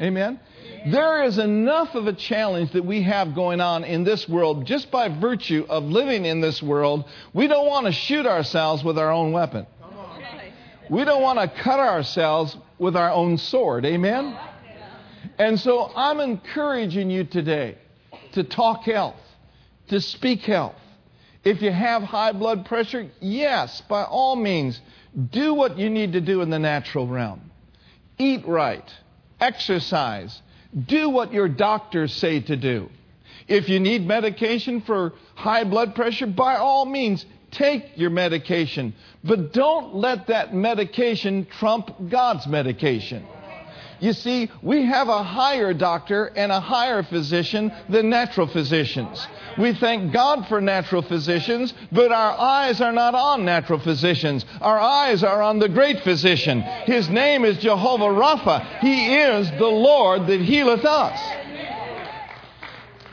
Amen? 0.00 0.40
There 0.86 1.22
is 1.24 1.38
enough 1.38 1.94
of 1.94 2.06
a 2.06 2.12
challenge 2.12 2.72
that 2.72 2.84
we 2.84 3.02
have 3.02 3.34
going 3.34 3.60
on 3.60 3.84
in 3.84 4.04
this 4.04 4.28
world 4.28 4.66
just 4.66 4.90
by 4.90 5.08
virtue 5.08 5.66
of 5.68 5.84
living 5.84 6.24
in 6.24 6.40
this 6.40 6.62
world. 6.62 7.04
We 7.32 7.46
don't 7.46 7.66
want 7.66 7.86
to 7.86 7.92
shoot 7.92 8.26
ourselves 8.26 8.84
with 8.84 8.98
our 8.98 9.10
own 9.10 9.32
weapon. 9.32 9.66
We 10.90 11.04
don't 11.04 11.22
want 11.22 11.38
to 11.38 11.62
cut 11.62 11.80
ourselves 11.80 12.56
with 12.78 12.96
our 12.96 13.10
own 13.10 13.38
sword. 13.38 13.86
Amen? 13.86 14.36
And 15.38 15.58
so 15.58 15.90
I'm 15.96 16.20
encouraging 16.20 17.10
you 17.10 17.24
today 17.24 17.78
to 18.32 18.44
talk 18.44 18.82
health, 18.82 19.16
to 19.88 20.00
speak 20.00 20.42
health. 20.42 20.74
If 21.44 21.60
you 21.60 21.70
have 21.70 22.02
high 22.02 22.32
blood 22.32 22.66
pressure, 22.66 23.10
yes, 23.20 23.82
by 23.82 24.04
all 24.04 24.34
means, 24.34 24.80
do 25.30 25.54
what 25.54 25.78
you 25.78 25.90
need 25.90 26.14
to 26.14 26.20
do 26.20 26.40
in 26.40 26.50
the 26.50 26.58
natural 26.58 27.06
realm. 27.06 27.50
Eat 28.18 28.46
right, 28.46 28.88
exercise, 29.40 30.40
do 30.86 31.10
what 31.10 31.32
your 31.32 31.48
doctors 31.48 32.14
say 32.14 32.40
to 32.40 32.56
do. 32.56 32.88
If 33.46 33.68
you 33.68 33.78
need 33.78 34.06
medication 34.06 34.80
for 34.80 35.12
high 35.34 35.64
blood 35.64 35.94
pressure, 35.94 36.26
by 36.26 36.56
all 36.56 36.86
means, 36.86 37.26
take 37.50 37.96
your 37.96 38.10
medication. 38.10 38.94
But 39.22 39.52
don't 39.52 39.94
let 39.94 40.28
that 40.28 40.54
medication 40.54 41.46
trump 41.58 42.08
God's 42.08 42.46
medication. 42.46 43.26
You 44.04 44.12
see, 44.12 44.50
we 44.60 44.84
have 44.84 45.08
a 45.08 45.22
higher 45.22 45.72
doctor 45.72 46.26
and 46.36 46.52
a 46.52 46.60
higher 46.60 47.02
physician 47.02 47.72
than 47.88 48.10
natural 48.10 48.46
physicians. 48.46 49.26
We 49.56 49.72
thank 49.72 50.12
God 50.12 50.46
for 50.46 50.60
natural 50.60 51.00
physicians, 51.00 51.72
but 51.90 52.12
our 52.12 52.38
eyes 52.38 52.82
are 52.82 52.92
not 52.92 53.14
on 53.14 53.46
natural 53.46 53.78
physicians. 53.78 54.44
Our 54.60 54.78
eyes 54.78 55.24
are 55.24 55.40
on 55.40 55.58
the 55.58 55.70
great 55.70 56.00
physician. 56.00 56.60
His 56.84 57.08
name 57.08 57.46
is 57.46 57.56
Jehovah 57.56 58.04
Rapha. 58.04 58.80
He 58.80 59.16
is 59.16 59.50
the 59.52 59.64
Lord 59.64 60.26
that 60.26 60.40
healeth 60.42 60.84
us. 60.84 61.18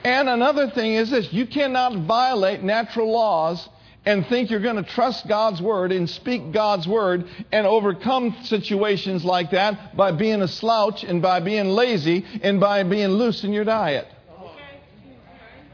And 0.03 0.27
another 0.27 0.69
thing 0.71 0.95
is 0.95 1.11
this 1.11 1.31
you 1.31 1.45
cannot 1.45 2.05
violate 2.05 2.63
natural 2.63 3.09
laws 3.09 3.69
and 4.05 4.25
think 4.27 4.49
you're 4.49 4.61
going 4.61 4.83
to 4.83 4.89
trust 4.89 5.27
God's 5.27 5.61
word 5.61 5.91
and 5.91 6.09
speak 6.09 6.51
God's 6.51 6.87
word 6.87 7.25
and 7.51 7.67
overcome 7.67 8.35
situations 8.43 9.23
like 9.23 9.51
that 9.51 9.95
by 9.95 10.11
being 10.11 10.41
a 10.41 10.47
slouch 10.47 11.03
and 11.03 11.21
by 11.21 11.39
being 11.39 11.67
lazy 11.67 12.25
and 12.41 12.59
by 12.59 12.83
being 12.83 13.09
loose 13.09 13.43
in 13.43 13.53
your 13.53 13.63
diet. 13.63 14.07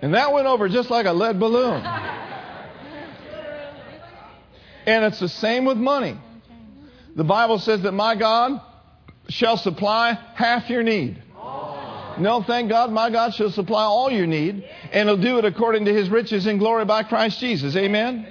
And 0.01 0.13
that 0.13 0.33
went 0.33 0.45
over 0.45 0.67
just 0.67 0.89
like 0.89 1.05
a 1.05 1.13
lead 1.13 1.39
balloon. 1.39 1.83
And 4.85 5.03
it's 5.05 5.19
the 5.19 5.29
same 5.29 5.65
with 5.65 5.77
money. 5.77 6.17
The 7.15 7.23
Bible 7.23 7.59
says 7.59 7.81
that 7.81 7.93
my 7.93 8.15
God 8.15 8.61
shall 9.29 9.57
supply 9.57 10.13
half 10.35 10.69
your 10.69 10.83
need. 10.83 11.21
No, 12.19 12.41
thank 12.41 12.69
God, 12.69 12.91
my 12.91 13.09
God 13.09 13.33
shall 13.33 13.51
supply 13.51 13.83
all 13.83 14.11
your 14.11 14.27
need, 14.27 14.67
and 14.91 15.07
He'll 15.07 15.17
do 15.17 15.37
it 15.37 15.45
according 15.45 15.85
to 15.85 15.93
His 15.93 16.09
riches 16.09 16.47
in 16.47 16.57
glory 16.57 16.85
by 16.85 17.03
Christ 17.03 17.39
Jesus. 17.39 17.75
Amen? 17.75 18.27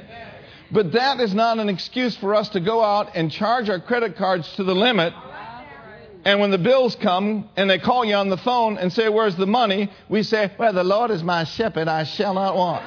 But 0.70 0.92
that 0.92 1.20
is 1.20 1.34
not 1.34 1.58
an 1.58 1.68
excuse 1.68 2.16
for 2.16 2.34
us 2.34 2.48
to 2.50 2.60
go 2.60 2.82
out 2.82 3.14
and 3.14 3.30
charge 3.30 3.68
our 3.70 3.78
credit 3.78 4.16
cards 4.16 4.52
to 4.56 4.64
the 4.64 4.74
limit. 4.74 5.12
And 6.24 6.40
when 6.40 6.50
the 6.50 6.58
bills 6.58 6.96
come 6.96 7.48
and 7.56 7.70
they 7.70 7.78
call 7.78 8.04
you 8.04 8.16
on 8.16 8.30
the 8.30 8.36
phone 8.36 8.78
and 8.78 8.92
say, 8.92 9.08
Where's 9.08 9.36
the 9.36 9.46
money? 9.46 9.92
We 10.08 10.24
say, 10.24 10.50
Well, 10.58 10.72
the 10.72 10.82
Lord 10.82 11.12
is 11.12 11.22
my 11.22 11.44
shepherd, 11.44 11.86
I 11.86 12.02
shall 12.02 12.34
not 12.34 12.56
want. 12.56 12.84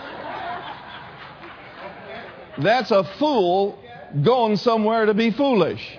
That's 2.58 2.91
a 2.91 3.06
fool 3.18 3.79
going 4.22 4.58
somewhere 4.58 5.06
to 5.06 5.13
be 5.13 5.32
foolish. 5.32 5.98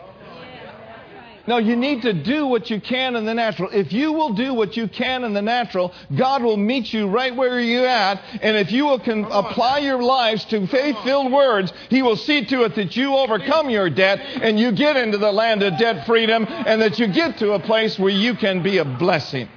No, 1.50 1.58
you 1.58 1.74
need 1.74 2.02
to 2.02 2.12
do 2.12 2.46
what 2.46 2.70
you 2.70 2.80
can 2.80 3.16
in 3.16 3.24
the 3.24 3.34
natural. 3.34 3.70
If 3.72 3.92
you 3.92 4.12
will 4.12 4.34
do 4.34 4.54
what 4.54 4.76
you 4.76 4.86
can 4.86 5.24
in 5.24 5.34
the 5.34 5.42
natural, 5.42 5.92
God 6.16 6.44
will 6.44 6.56
meet 6.56 6.92
you 6.92 7.08
right 7.08 7.34
where 7.34 7.58
you're 7.58 7.88
at. 7.88 8.22
And 8.40 8.56
if 8.56 8.70
you 8.70 8.84
will 8.84 9.00
can 9.00 9.24
apply 9.24 9.78
your 9.78 10.00
lives 10.00 10.44
to 10.44 10.68
faith 10.68 10.94
filled 11.02 11.32
words, 11.32 11.72
He 11.88 12.02
will 12.02 12.14
see 12.14 12.44
to 12.44 12.62
it 12.62 12.76
that 12.76 12.96
you 12.96 13.16
overcome 13.16 13.68
your 13.68 13.90
debt 13.90 14.20
and 14.20 14.60
you 14.60 14.70
get 14.70 14.96
into 14.96 15.18
the 15.18 15.32
land 15.32 15.64
of 15.64 15.76
debt 15.76 16.06
freedom 16.06 16.46
and 16.48 16.80
that 16.82 17.00
you 17.00 17.08
get 17.08 17.38
to 17.38 17.54
a 17.54 17.58
place 17.58 17.98
where 17.98 18.12
you 18.12 18.36
can 18.36 18.62
be 18.62 18.78
a 18.78 18.84
blessing. 18.84 19.48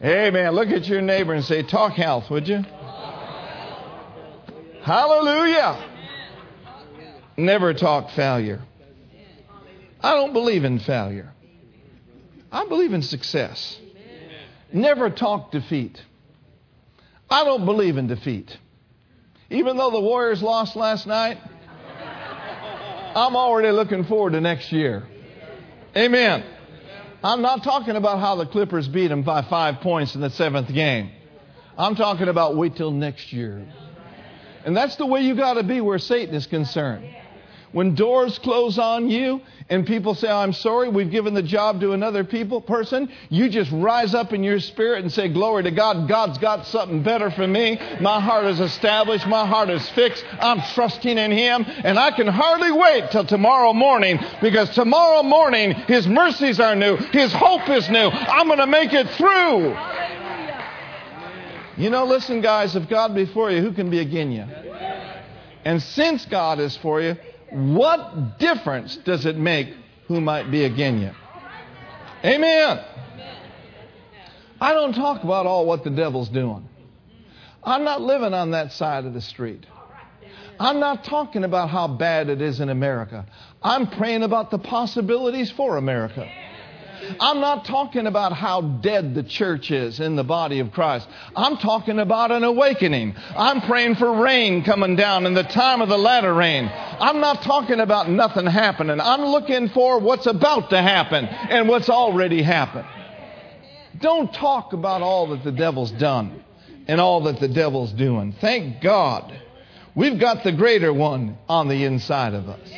Amen. 0.00 0.52
Look 0.52 0.68
at 0.68 0.86
your 0.86 1.02
neighbor 1.02 1.34
and 1.34 1.44
say, 1.44 1.64
Talk 1.64 1.94
health, 1.94 2.30
would 2.30 2.46
you? 2.46 2.64
Hallelujah. 4.82 5.90
Never 7.36 7.74
talk 7.74 8.10
failure. 8.10 8.62
I 10.02 10.14
don't 10.14 10.32
believe 10.32 10.64
in 10.64 10.78
failure. 10.78 11.32
I 12.50 12.66
believe 12.66 12.92
in 12.92 13.02
success. 13.02 13.78
Never 14.72 15.10
talk 15.10 15.50
defeat. 15.52 16.00
I 17.28 17.44
don't 17.44 17.64
believe 17.64 17.96
in 17.96 18.06
defeat. 18.06 18.56
Even 19.50 19.76
though 19.76 19.90
the 19.90 20.00
Warriors 20.00 20.42
lost 20.42 20.76
last 20.76 21.06
night, 21.06 21.38
I'm 23.14 23.36
already 23.36 23.70
looking 23.72 24.04
forward 24.04 24.32
to 24.32 24.40
next 24.40 24.72
year. 24.72 25.06
Amen. 25.96 26.44
I'm 27.22 27.42
not 27.42 27.62
talking 27.62 27.96
about 27.96 28.20
how 28.20 28.36
the 28.36 28.46
Clippers 28.46 28.88
beat 28.88 29.08
them 29.08 29.22
by 29.22 29.42
five 29.42 29.80
points 29.80 30.14
in 30.14 30.20
the 30.20 30.30
seventh 30.30 30.72
game. 30.72 31.10
I'm 31.76 31.96
talking 31.96 32.28
about 32.28 32.56
wait 32.56 32.76
till 32.76 32.92
next 32.92 33.32
year. 33.32 33.66
And 34.64 34.76
that's 34.76 34.96
the 34.96 35.06
way 35.06 35.22
you 35.22 35.34
got 35.34 35.54
to 35.54 35.62
be 35.62 35.80
where 35.80 35.98
Satan 35.98 36.34
is 36.34 36.46
concerned. 36.46 37.04
When 37.72 37.94
doors 37.94 38.36
close 38.40 38.78
on 38.78 39.08
you 39.08 39.40
and 39.68 39.86
people 39.86 40.16
say, 40.16 40.28
I'm 40.28 40.52
sorry, 40.52 40.88
we've 40.88 41.10
given 41.10 41.34
the 41.34 41.42
job 41.42 41.80
to 41.82 41.92
another 41.92 42.24
people 42.24 42.60
person, 42.60 43.08
you 43.28 43.48
just 43.48 43.70
rise 43.70 44.12
up 44.12 44.32
in 44.32 44.42
your 44.42 44.58
spirit 44.58 45.02
and 45.02 45.12
say, 45.12 45.28
Glory 45.28 45.62
to 45.62 45.70
God, 45.70 46.08
God's 46.08 46.38
got 46.38 46.66
something 46.66 47.04
better 47.04 47.30
for 47.30 47.46
me. 47.46 47.80
My 48.00 48.20
heart 48.20 48.46
is 48.46 48.58
established, 48.58 49.24
my 49.28 49.46
heart 49.46 49.70
is 49.70 49.88
fixed, 49.90 50.24
I'm 50.40 50.60
trusting 50.74 51.16
in 51.16 51.30
Him, 51.30 51.64
and 51.84 51.96
I 51.96 52.10
can 52.10 52.26
hardly 52.26 52.72
wait 52.72 53.12
till 53.12 53.24
tomorrow 53.24 53.72
morning 53.72 54.18
because 54.42 54.70
tomorrow 54.70 55.22
morning 55.22 55.72
His 55.72 56.08
mercies 56.08 56.58
are 56.58 56.74
new, 56.74 56.96
His 56.96 57.32
hope 57.32 57.68
is 57.68 57.88
new. 57.88 58.08
I'm 58.08 58.48
going 58.48 58.58
to 58.58 58.66
make 58.66 58.92
it 58.92 59.08
through. 59.10 59.76
You 61.76 61.88
know, 61.88 62.04
listen, 62.04 62.40
guys, 62.40 62.74
if 62.74 62.88
God 62.88 63.14
be 63.14 63.26
for 63.26 63.50
you, 63.50 63.62
who 63.62 63.72
can 63.72 63.90
be 63.90 64.00
against 64.00 64.36
you? 64.36 64.44
And 65.64 65.80
since 65.80 66.24
God 66.26 66.58
is 66.58 66.76
for 66.76 67.00
you, 67.00 67.16
what 67.50 68.38
difference 68.38 68.96
does 68.98 69.26
it 69.26 69.36
make 69.36 69.74
who 70.06 70.20
might 70.20 70.50
be 70.50 70.64
against 70.64 71.02
you? 71.02 71.10
Amen. 72.24 72.84
I 74.60 74.72
don't 74.74 74.92
talk 74.92 75.24
about 75.24 75.46
all 75.46 75.66
what 75.66 75.84
the 75.84 75.90
devil's 75.90 76.28
doing. 76.28 76.68
I'm 77.64 77.84
not 77.84 78.00
living 78.00 78.34
on 78.34 78.50
that 78.52 78.72
side 78.72 79.04
of 79.04 79.14
the 79.14 79.20
street. 79.20 79.66
I'm 80.58 80.78
not 80.78 81.04
talking 81.04 81.44
about 81.44 81.70
how 81.70 81.88
bad 81.88 82.28
it 82.28 82.42
is 82.42 82.60
in 82.60 82.68
America. 82.68 83.26
I'm 83.62 83.86
praying 83.86 84.22
about 84.22 84.50
the 84.50 84.58
possibilities 84.58 85.50
for 85.50 85.78
America. 85.78 86.30
I'm 87.20 87.40
not 87.40 87.64
talking 87.64 88.06
about 88.06 88.32
how 88.32 88.60
dead 88.60 89.14
the 89.14 89.22
church 89.22 89.70
is 89.70 90.00
in 90.00 90.16
the 90.16 90.24
body 90.24 90.60
of 90.60 90.72
Christ. 90.72 91.08
I'm 91.34 91.56
talking 91.56 91.98
about 91.98 92.30
an 92.30 92.44
awakening. 92.44 93.14
I'm 93.36 93.62
praying 93.62 93.96
for 93.96 94.22
rain 94.22 94.64
coming 94.64 94.96
down 94.96 95.26
in 95.26 95.34
the 95.34 95.42
time 95.42 95.80
of 95.80 95.88
the 95.88 95.98
latter 95.98 96.32
rain. 96.32 96.70
I'm 96.72 97.20
not 97.20 97.42
talking 97.42 97.80
about 97.80 98.08
nothing 98.10 98.46
happening. 98.46 99.00
I'm 99.00 99.22
looking 99.22 99.68
for 99.70 99.98
what's 99.98 100.26
about 100.26 100.70
to 100.70 100.80
happen 100.80 101.26
and 101.26 101.68
what's 101.68 101.88
already 101.88 102.42
happened. 102.42 102.86
Don't 104.00 104.32
talk 104.32 104.72
about 104.72 105.02
all 105.02 105.28
that 105.28 105.44
the 105.44 105.52
devil's 105.52 105.90
done 105.92 106.42
and 106.88 107.00
all 107.00 107.22
that 107.24 107.40
the 107.40 107.48
devil's 107.48 107.92
doing. 107.92 108.34
Thank 108.40 108.80
God 108.80 109.32
we've 109.94 110.18
got 110.18 110.44
the 110.44 110.52
greater 110.52 110.92
one 110.92 111.38
on 111.48 111.68
the 111.68 111.84
inside 111.84 112.34
of 112.34 112.48
us. 112.48 112.68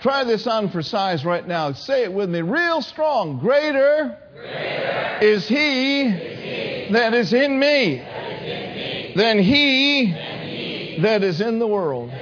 Try 0.00 0.24
this 0.24 0.46
on 0.46 0.70
for 0.70 0.82
size 0.82 1.24
right 1.24 1.46
now. 1.46 1.72
Say 1.72 2.04
it 2.04 2.12
with 2.12 2.30
me 2.30 2.40
real 2.40 2.82
strong. 2.82 3.38
Greater, 3.38 4.16
greater 4.32 5.18
is, 5.22 5.48
he 5.48 6.02
is, 6.02 6.86
he 6.86 6.92
that 6.92 7.14
is 7.14 7.32
in 7.32 7.58
me, 7.58 7.94
in 7.94 8.04
me 8.04 9.12
than, 9.16 9.38
he 9.38 10.12
than 10.12 10.48
he 10.48 11.00
that 11.02 11.24
is. 11.24 11.40
In 11.40 11.58
the 11.58 11.66
world. 11.66 12.12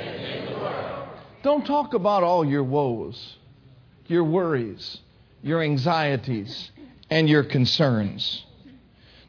Don't 1.42 1.66
talk 1.66 1.94
about 1.94 2.22
all 2.22 2.44
your 2.44 2.64
woes, 2.64 3.36
your 4.06 4.24
worries, 4.24 4.98
your 5.42 5.62
anxieties, 5.62 6.70
and 7.10 7.28
your 7.28 7.44
concerns. 7.44 8.44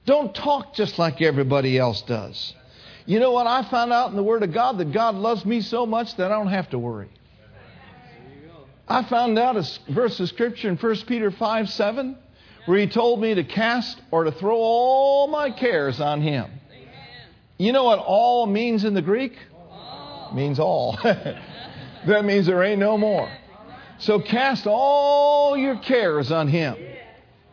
Don't 0.05 0.33
talk 0.33 0.73
just 0.73 0.97
like 0.97 1.21
everybody 1.21 1.77
else 1.77 2.01
does. 2.01 2.53
You 3.05 3.19
know 3.19 3.31
what? 3.31 3.45
I 3.45 3.63
found 3.69 3.93
out 3.93 4.09
in 4.09 4.15
the 4.15 4.23
Word 4.23 4.41
of 4.41 4.53
God 4.53 4.77
that 4.79 4.91
God 4.93 5.15
loves 5.15 5.45
me 5.45 5.61
so 5.61 5.85
much 5.85 6.15
that 6.15 6.31
I 6.31 6.35
don't 6.35 6.47
have 6.47 6.69
to 6.71 6.79
worry. 6.79 7.09
I 8.87 9.03
found 9.03 9.37
out 9.37 9.57
a 9.57 9.67
verse 9.91 10.19
of 10.19 10.29
Scripture 10.29 10.69
in 10.69 10.77
1 10.77 10.95
Peter 11.07 11.31
5 11.31 11.69
7 11.69 12.17
where 12.65 12.77
he 12.77 12.87
told 12.87 13.21
me 13.21 13.33
to 13.33 13.43
cast 13.43 14.01
or 14.11 14.25
to 14.25 14.31
throw 14.31 14.55
all 14.57 15.27
my 15.27 15.51
cares 15.51 16.01
on 16.01 16.21
him. 16.21 16.51
You 17.57 17.71
know 17.71 17.85
what 17.85 17.99
all 17.99 18.45
means 18.45 18.83
in 18.83 18.93
the 18.93 19.01
Greek? 19.01 19.37
All. 19.71 20.31
Means 20.33 20.59
all. 20.59 20.99
that 21.03 22.25
means 22.25 22.45
there 22.45 22.63
ain't 22.63 22.79
no 22.79 22.97
more. 22.97 23.29
So 23.99 24.19
cast 24.19 24.67
all 24.67 25.57
your 25.57 25.77
cares 25.77 26.31
on 26.31 26.47
him. 26.47 26.75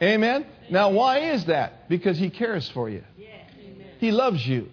Amen? 0.03 0.47
Now, 0.71 0.91
why 0.91 1.19
is 1.19 1.47
that? 1.47 1.89
Because 1.89 2.19
He 2.19 2.31
cares 2.31 2.69
for 2.71 2.89
you. 2.89 3.05
He 3.99 4.13
loves 4.13 4.47
you. 4.47 4.69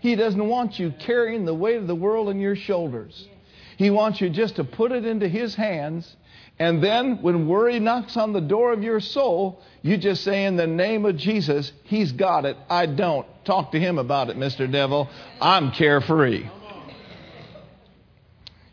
He 0.00 0.14
doesn't 0.14 0.46
want 0.46 0.78
you 0.78 0.92
carrying 0.98 1.44
the 1.44 1.54
weight 1.54 1.76
of 1.76 1.86
the 1.86 1.94
world 1.94 2.28
on 2.28 2.38
your 2.38 2.54
shoulders. 2.54 3.28
He 3.76 3.90
wants 3.90 4.20
you 4.20 4.30
just 4.30 4.56
to 4.56 4.64
put 4.64 4.92
it 4.92 5.04
into 5.04 5.28
His 5.28 5.54
hands. 5.54 6.16
And 6.58 6.82
then 6.82 7.20
when 7.22 7.46
worry 7.46 7.78
knocks 7.78 8.16
on 8.16 8.32
the 8.32 8.40
door 8.40 8.72
of 8.72 8.82
your 8.82 9.00
soul, 9.00 9.60
you 9.82 9.98
just 9.98 10.24
say, 10.24 10.46
In 10.46 10.56
the 10.56 10.66
name 10.66 11.04
of 11.04 11.16
Jesus, 11.16 11.72
He's 11.84 12.12
got 12.12 12.44
it. 12.44 12.56
I 12.70 12.86
don't. 12.86 13.26
Talk 13.44 13.72
to 13.72 13.80
Him 13.80 13.98
about 13.98 14.30
it, 14.30 14.36
Mr. 14.36 14.70
Devil. 14.70 15.08
I'm 15.40 15.70
carefree. 15.72 16.48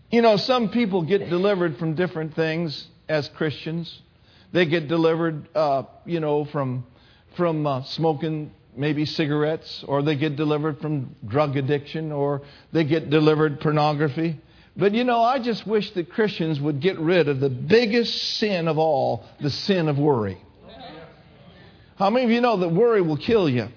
You 0.10 0.22
know, 0.22 0.38
some 0.38 0.70
people 0.70 1.02
get 1.02 1.30
delivered 1.30 1.78
from 1.78 1.96
different 1.96 2.36
things 2.36 2.88
as 3.10 3.28
Christians. 3.30 4.02
They 4.52 4.66
get 4.66 4.88
delivered, 4.88 5.48
uh, 5.56 5.84
you 6.06 6.20
know, 6.20 6.46
from 6.46 6.86
from 7.36 7.66
uh, 7.66 7.84
smoking 7.84 8.52
maybe 8.76 9.06
cigarettes, 9.06 9.84
or 9.88 10.04
they 10.04 10.16
get 10.16 10.36
delivered 10.36 10.80
from 10.80 11.16
drug 11.28 11.58
addiction, 11.58 12.12
or 12.12 12.44
they 12.72 12.84
get 12.84 13.10
delivered 13.10 13.60
pornography. 13.60 14.40
But 14.76 14.94
you 14.94 15.04
know, 15.04 15.22
I 15.22 15.40
just 15.40 15.68
wish 15.68 15.92
that 15.92 16.10
Christians 16.10 16.60
would 16.60 16.80
get 16.80 16.98
rid 17.00 17.28
of 17.28 17.40
the 17.40 17.50
biggest 17.50 18.38
sin 18.38 18.68
of 18.68 18.78
all, 18.78 19.26
the 19.40 19.52
sin 19.52 19.88
of 19.88 20.00
worry. 20.00 20.38
How 21.96 22.10
many 22.10 22.26
of 22.26 22.32
you 22.32 22.42
know 22.42 22.58
that 22.58 22.70
worry 22.70 23.02
will 23.02 23.18
kill 23.18 23.48
you? 23.48 23.68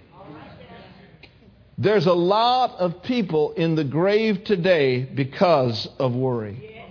There's 1.79 2.07
a 2.07 2.15
lot 2.15 2.77
of 2.79 3.03
people 3.03 3.53
in 3.53 3.75
the 3.75 3.85
grave 3.85 4.45
today 4.45 5.03
because 5.05 5.87
of 5.99 6.15
worry. 6.15 6.83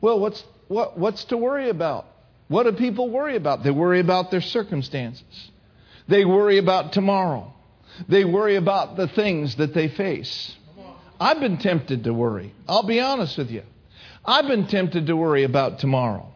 Well, 0.00 0.18
what's, 0.18 0.42
what, 0.66 0.98
what's 0.98 1.24
to 1.26 1.36
worry 1.36 1.68
about? 1.70 2.06
What 2.48 2.64
do 2.64 2.72
people 2.72 3.08
worry 3.08 3.36
about? 3.36 3.62
They 3.62 3.70
worry 3.70 4.00
about 4.00 4.32
their 4.32 4.40
circumstances. 4.40 5.50
They 6.08 6.24
worry 6.24 6.58
about 6.58 6.92
tomorrow. 6.92 7.54
They 8.08 8.24
worry 8.24 8.56
about 8.56 8.96
the 8.96 9.06
things 9.06 9.54
that 9.56 9.72
they 9.72 9.88
face. 9.88 10.56
I've 11.20 11.40
been 11.40 11.58
tempted 11.58 12.04
to 12.04 12.14
worry. 12.14 12.52
I'll 12.68 12.82
be 12.82 13.00
honest 13.00 13.38
with 13.38 13.50
you. 13.50 13.62
I've 14.24 14.46
been 14.46 14.66
tempted 14.66 15.06
to 15.06 15.16
worry 15.16 15.44
about 15.44 15.78
tomorrow. 15.78 16.32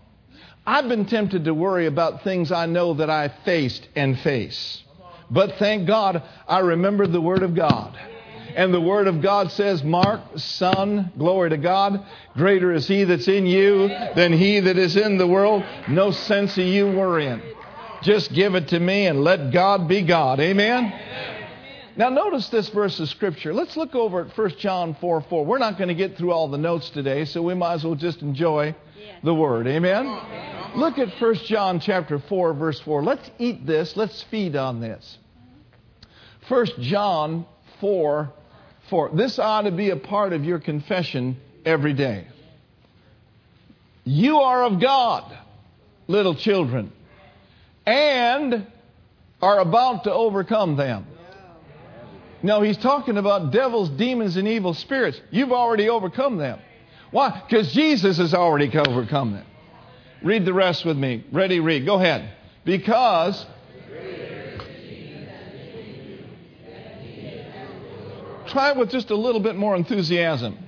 I've 0.67 0.89
been 0.89 1.07
tempted 1.07 1.45
to 1.47 1.55
worry 1.55 1.87
about 1.87 2.25
things 2.25 2.53
I 2.53 2.67
know 2.67 2.95
that 2.95 3.09
I 3.09 3.29
faced 3.45 3.89
and 3.97 4.19
face. 4.19 4.83
But 5.31 5.55
thank 5.59 5.87
God 5.87 6.23
I 6.47 6.59
remember 6.61 7.07
the 7.07 7.21
Word 7.21 7.43
of 7.43 7.55
God. 7.55 7.99
And 8.55 8.73
the 8.75 8.81
Word 8.81 9.07
of 9.07 9.23
God 9.23 9.51
says, 9.53 9.83
Mark, 9.83 10.21
son, 10.37 11.13
glory 11.17 11.51
to 11.51 11.57
God, 11.57 12.05
greater 12.35 12.73
is 12.73 12.87
He 12.87 13.05
that's 13.05 13.29
in 13.29 13.47
you 13.47 13.89
than 13.89 14.33
He 14.33 14.61
that 14.61 14.77
is 14.77 14.97
in 14.97 15.17
the 15.17 15.27
world. 15.27 15.65
No 15.89 16.11
sense 16.11 16.59
of 16.59 16.65
you 16.65 16.87
worrying. 16.87 17.41
Just 18.03 18.33
give 18.33 18.55
it 18.55 18.69
to 18.69 18.79
me 18.79 19.07
and 19.07 19.25
let 19.25 19.53
God 19.53 19.89
be 19.89 20.03
God. 20.03 20.41
Amen? 20.41 20.93
Now, 21.99 22.11
notice 22.11 22.49
this 22.49 22.69
verse 22.69 23.01
of 23.01 23.09
Scripture. 23.09 23.53
Let's 23.53 23.77
look 23.77 23.97
over 23.97 24.21
at 24.21 24.39
1 24.39 24.51
John 24.59 24.95
4 25.01 25.21
4. 25.21 25.45
We're 25.45 25.59
not 25.59 25.79
going 25.79 25.89
to 25.89 25.97
get 25.97 26.17
through 26.17 26.31
all 26.31 26.47
the 26.47 26.57
notes 26.57 26.91
today, 26.91 27.25
so 27.25 27.43
we 27.43 27.55
might 27.55 27.75
as 27.75 27.85
well 27.85 27.97
just 27.97 28.23
enjoy 28.23 28.77
the 29.25 29.35
Word. 29.35 29.67
Amen? 29.67 30.07
Look 30.77 30.97
at 30.99 31.21
1 31.21 31.35
John 31.47 31.81
chapter 31.81 32.21
4, 32.21 32.55
verse 32.55 32.79
4. 32.79 33.03
Let's 33.03 33.29
eat 33.41 33.67
this. 33.67 33.97
Let's 33.97 34.23
feed 34.31 34.55
on 34.55 34.81
this. 34.81 35.19
1 36.47 36.67
John 36.83 37.47
4 37.81 38.33
for. 38.89 39.11
This 39.13 39.41
ought 39.41 39.63
to 39.63 39.73
be 39.73 39.91
a 39.91 39.97
part 39.97 40.33
of 40.33 40.45
your 40.45 40.61
confession 40.61 41.37
every 41.65 41.95
day. 41.95 42.29
You 44.05 44.39
are 44.39 44.63
of 44.63 44.81
God, 44.81 45.37
little 46.07 46.37
children, 46.37 46.93
and 47.85 48.69
are 49.43 49.59
about 49.59 50.05
to 50.05 50.13
overcome 50.13 50.77
them. 50.77 51.05
No, 52.43 52.63
he's 52.63 52.77
talking 52.77 53.19
about 53.19 53.51
devils, 53.51 53.91
demons, 53.91 54.37
and 54.37 54.47
evil 54.47 54.75
spirits. 54.75 55.21
You've 55.31 55.53
already 55.53 55.89
overcome 55.89 56.37
them. 56.37 56.61
Why? 57.11 57.43
Because 57.49 57.73
Jesus 57.73 58.19
has 58.19 58.35
already 58.35 58.71
overcome 58.77 59.33
them. 59.33 59.47
Read 60.23 60.45
the 60.45 60.53
rest 60.53 60.85
with 60.85 60.97
me. 60.97 61.25
Ready, 61.33 61.61
read. 61.61 61.87
Go 61.87 61.97
ahead. 61.97 62.31
Because 62.65 63.47
Try 68.49 68.71
it 68.71 68.77
with 68.77 68.91
just 68.91 69.11
a 69.11 69.17
little 69.17 69.41
bit 69.41 69.57
more 69.57 69.77
enthusiasm. 69.77 70.59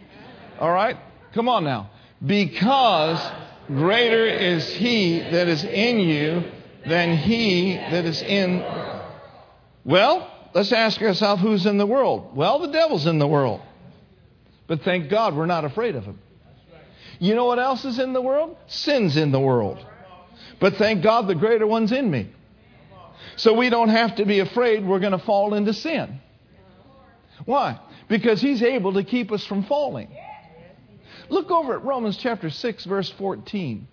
All 0.58 0.70
right? 0.70 0.96
Come 1.32 1.48
on 1.48 1.64
now. 1.64 1.90
Because 2.24 3.18
greater 3.68 4.26
is 4.26 4.68
he 4.74 5.18
that 5.18 5.48
is 5.48 5.64
in 5.64 6.00
you 6.00 6.44
than 6.86 7.16
he 7.16 7.74
that 7.76 8.04
is 8.04 8.20
in. 8.20 8.58
Well, 9.84 10.30
let's 10.54 10.72
ask 10.72 11.00
ourselves 11.02 11.42
who's 11.42 11.66
in 11.66 11.78
the 11.78 11.86
world? 11.86 12.36
Well, 12.36 12.58
the 12.58 12.68
devil's 12.68 13.06
in 13.06 13.18
the 13.18 13.26
world. 13.26 13.60
But 14.66 14.82
thank 14.82 15.10
God 15.10 15.36
we're 15.36 15.46
not 15.46 15.64
afraid 15.64 15.96
of 15.96 16.04
him. 16.04 16.18
You 17.18 17.34
know 17.34 17.44
what 17.44 17.58
else 17.58 17.84
is 17.84 17.98
in 17.98 18.12
the 18.12 18.22
world? 18.22 18.56
Sin's 18.66 19.16
in 19.16 19.30
the 19.30 19.40
world. 19.40 19.84
But 20.58 20.74
thank 20.74 21.02
God 21.02 21.26
the 21.26 21.34
greater 21.34 21.66
one's 21.66 21.92
in 21.92 22.10
me. 22.10 22.30
So 23.36 23.54
we 23.54 23.70
don't 23.70 23.88
have 23.88 24.16
to 24.16 24.24
be 24.24 24.40
afraid 24.40 24.86
we're 24.86 25.00
going 25.00 25.12
to 25.12 25.18
fall 25.18 25.54
into 25.54 25.72
sin. 25.72 26.20
Why? 27.44 27.80
Because 28.08 28.40
he's 28.40 28.62
able 28.62 28.94
to 28.94 29.04
keep 29.04 29.32
us 29.32 29.44
from 29.46 29.64
falling. 29.64 30.08
Look 31.28 31.50
over 31.50 31.74
at 31.74 31.84
Romans 31.84 32.16
chapter 32.16 32.50
6, 32.50 32.84
verse 32.84 33.10
14. 33.10 33.86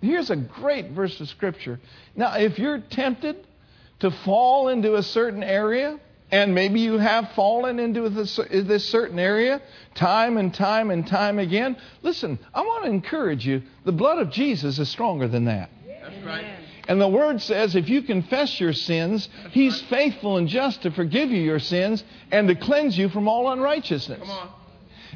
Here's 0.00 0.30
a 0.30 0.36
great 0.36 0.90
verse 0.90 1.20
of 1.20 1.28
Scripture. 1.28 1.78
Now, 2.16 2.34
if 2.36 2.58
you're 2.58 2.80
tempted 2.80 3.46
to 4.02 4.10
fall 4.10 4.68
into 4.68 4.96
a 4.96 5.02
certain 5.02 5.44
area, 5.44 5.98
and 6.32 6.54
maybe 6.54 6.80
you 6.80 6.98
have 6.98 7.30
fallen 7.36 7.78
into 7.78 8.08
this, 8.08 8.36
this, 8.50 8.88
certain 8.88 9.18
area 9.18 9.62
time 9.94 10.38
and 10.38 10.52
time 10.52 10.90
and 10.90 11.06
time 11.06 11.38
again. 11.38 11.76
Listen, 12.02 12.38
I 12.52 12.62
want 12.62 12.84
to 12.84 12.90
encourage 12.90 13.46
you 13.46 13.62
the 13.84 13.92
blood 13.92 14.18
of 14.18 14.30
Jesus 14.30 14.78
is 14.80 14.88
stronger 14.88 15.28
than 15.28 15.44
that. 15.44 15.70
That's 15.86 16.24
right. 16.24 16.44
And 16.88 17.00
the 17.00 17.08
word 17.08 17.40
says 17.40 17.76
if 17.76 17.88
you 17.88 18.02
confess 18.02 18.58
your 18.58 18.72
sins, 18.72 19.28
he's 19.52 19.80
faithful 19.82 20.36
and 20.36 20.48
just 20.48 20.82
to 20.82 20.90
forgive 20.90 21.30
you 21.30 21.40
your 21.40 21.60
sins 21.60 22.02
and 22.32 22.48
to 22.48 22.56
cleanse 22.56 22.98
you 22.98 23.08
from 23.08 23.28
all 23.28 23.52
unrighteousness. 23.52 24.18
Come 24.18 24.30
on. 24.30 24.50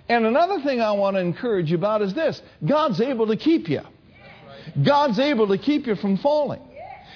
And 0.09 0.27
another 0.27 0.61
thing 0.61 0.81
I 0.81 0.93
want 0.93 1.17
to 1.17 1.21
encourage 1.21 1.73
you 1.73 1.77
about 1.77 2.03
is 2.03 2.15
this 2.15 2.41
God's 2.65 3.01
able 3.01 3.27
to 3.27 3.37
keep 3.37 3.69
you. 3.69 3.81
God's 4.81 5.19
able 5.19 5.49
to 5.49 5.59
keep 5.59 5.89
you 5.89 5.97
from 5.97 6.19
falling. 6.19 6.63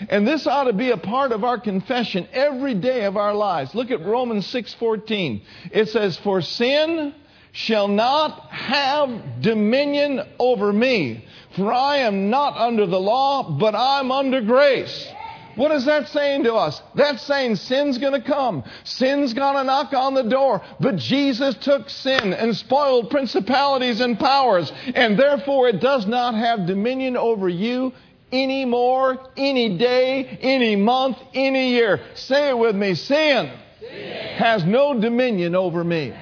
And 0.08 0.26
this 0.26 0.46
ought 0.46 0.64
to 0.64 0.72
be 0.72 0.90
a 0.90 0.96
part 0.96 1.32
of 1.32 1.44
our 1.44 1.58
confession 1.58 2.26
every 2.32 2.74
day 2.74 3.04
of 3.04 3.16
our 3.16 3.34
lives. 3.34 3.74
Look 3.74 3.90
at 3.90 4.04
Romans 4.04 4.46
6:14. 4.46 5.42
It 5.72 5.88
says, 5.88 6.16
"For 6.16 6.40
sin 6.40 7.14
shall 7.52 7.88
not 7.88 8.48
have 8.50 9.40
dominion 9.40 10.22
over 10.38 10.72
me, 10.72 11.24
for 11.56 11.72
I 11.72 11.98
am 11.98 12.30
not 12.30 12.56
under 12.56 12.86
the 12.86 13.00
law, 13.00 13.42
but 13.42 13.74
I'm 13.74 14.12
under 14.12 14.40
grace. 14.40 15.08
What 15.56 15.72
is 15.72 15.84
that 15.86 16.08
saying 16.08 16.44
to 16.44 16.54
us? 16.54 16.80
That's 16.94 17.22
saying 17.22 17.56
sin's 17.56 17.98
going 17.98 18.12
to 18.12 18.26
come. 18.26 18.62
Sin's 18.84 19.34
going 19.34 19.56
to 19.56 19.64
knock 19.64 19.92
on 19.92 20.14
the 20.14 20.22
door. 20.22 20.62
But 20.78 20.96
Jesus 20.96 21.56
took 21.56 21.90
sin 21.90 22.32
and 22.32 22.56
spoiled 22.56 23.10
principalities 23.10 24.00
and 24.00 24.18
powers, 24.18 24.72
and 24.94 25.18
therefore 25.18 25.68
it 25.68 25.80
does 25.80 26.06
not 26.06 26.34
have 26.34 26.66
dominion 26.66 27.16
over 27.16 27.48
you 27.48 27.92
anymore, 28.32 29.18
any 29.36 29.76
day, 29.76 30.38
any 30.40 30.76
month, 30.76 31.18
any 31.34 31.72
year. 31.72 32.00
Say 32.14 32.50
it 32.50 32.58
with 32.58 32.76
me 32.76 32.94
sin, 32.94 33.52
sin. 33.80 34.36
has 34.36 34.64
no 34.64 34.98
dominion 34.98 35.54
over 35.54 35.82
me. 35.84 36.14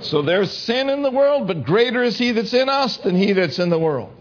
So 0.00 0.20
there's 0.22 0.52
sin 0.52 0.90
in 0.90 1.02
the 1.02 1.10
world, 1.10 1.46
but 1.46 1.64
greater 1.64 2.02
is 2.02 2.18
he 2.18 2.32
that's 2.32 2.52
in 2.52 2.68
us 2.68 2.98
than 2.98 3.16
he 3.16 3.32
that's 3.32 3.58
in 3.58 3.70
the 3.70 3.78
world. 3.78 4.12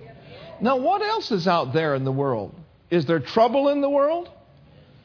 Now, 0.61 0.77
what 0.77 1.01
else 1.01 1.31
is 1.31 1.47
out 1.47 1.73
there 1.73 1.93
in 1.95 2.05
the 2.05 2.11
world? 2.11 2.55
Is 2.89 3.05
there 3.05 3.19
trouble 3.19 3.67
in 3.69 3.81
the 3.81 3.89
world? 3.89 4.29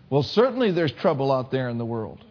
Well, 0.08 0.22
certainly 0.22 0.70
there's 0.70 0.92
trouble 0.92 1.32
out 1.32 1.50
there 1.50 1.68
in 1.68 1.78
the 1.78 1.84
world. 1.84 2.24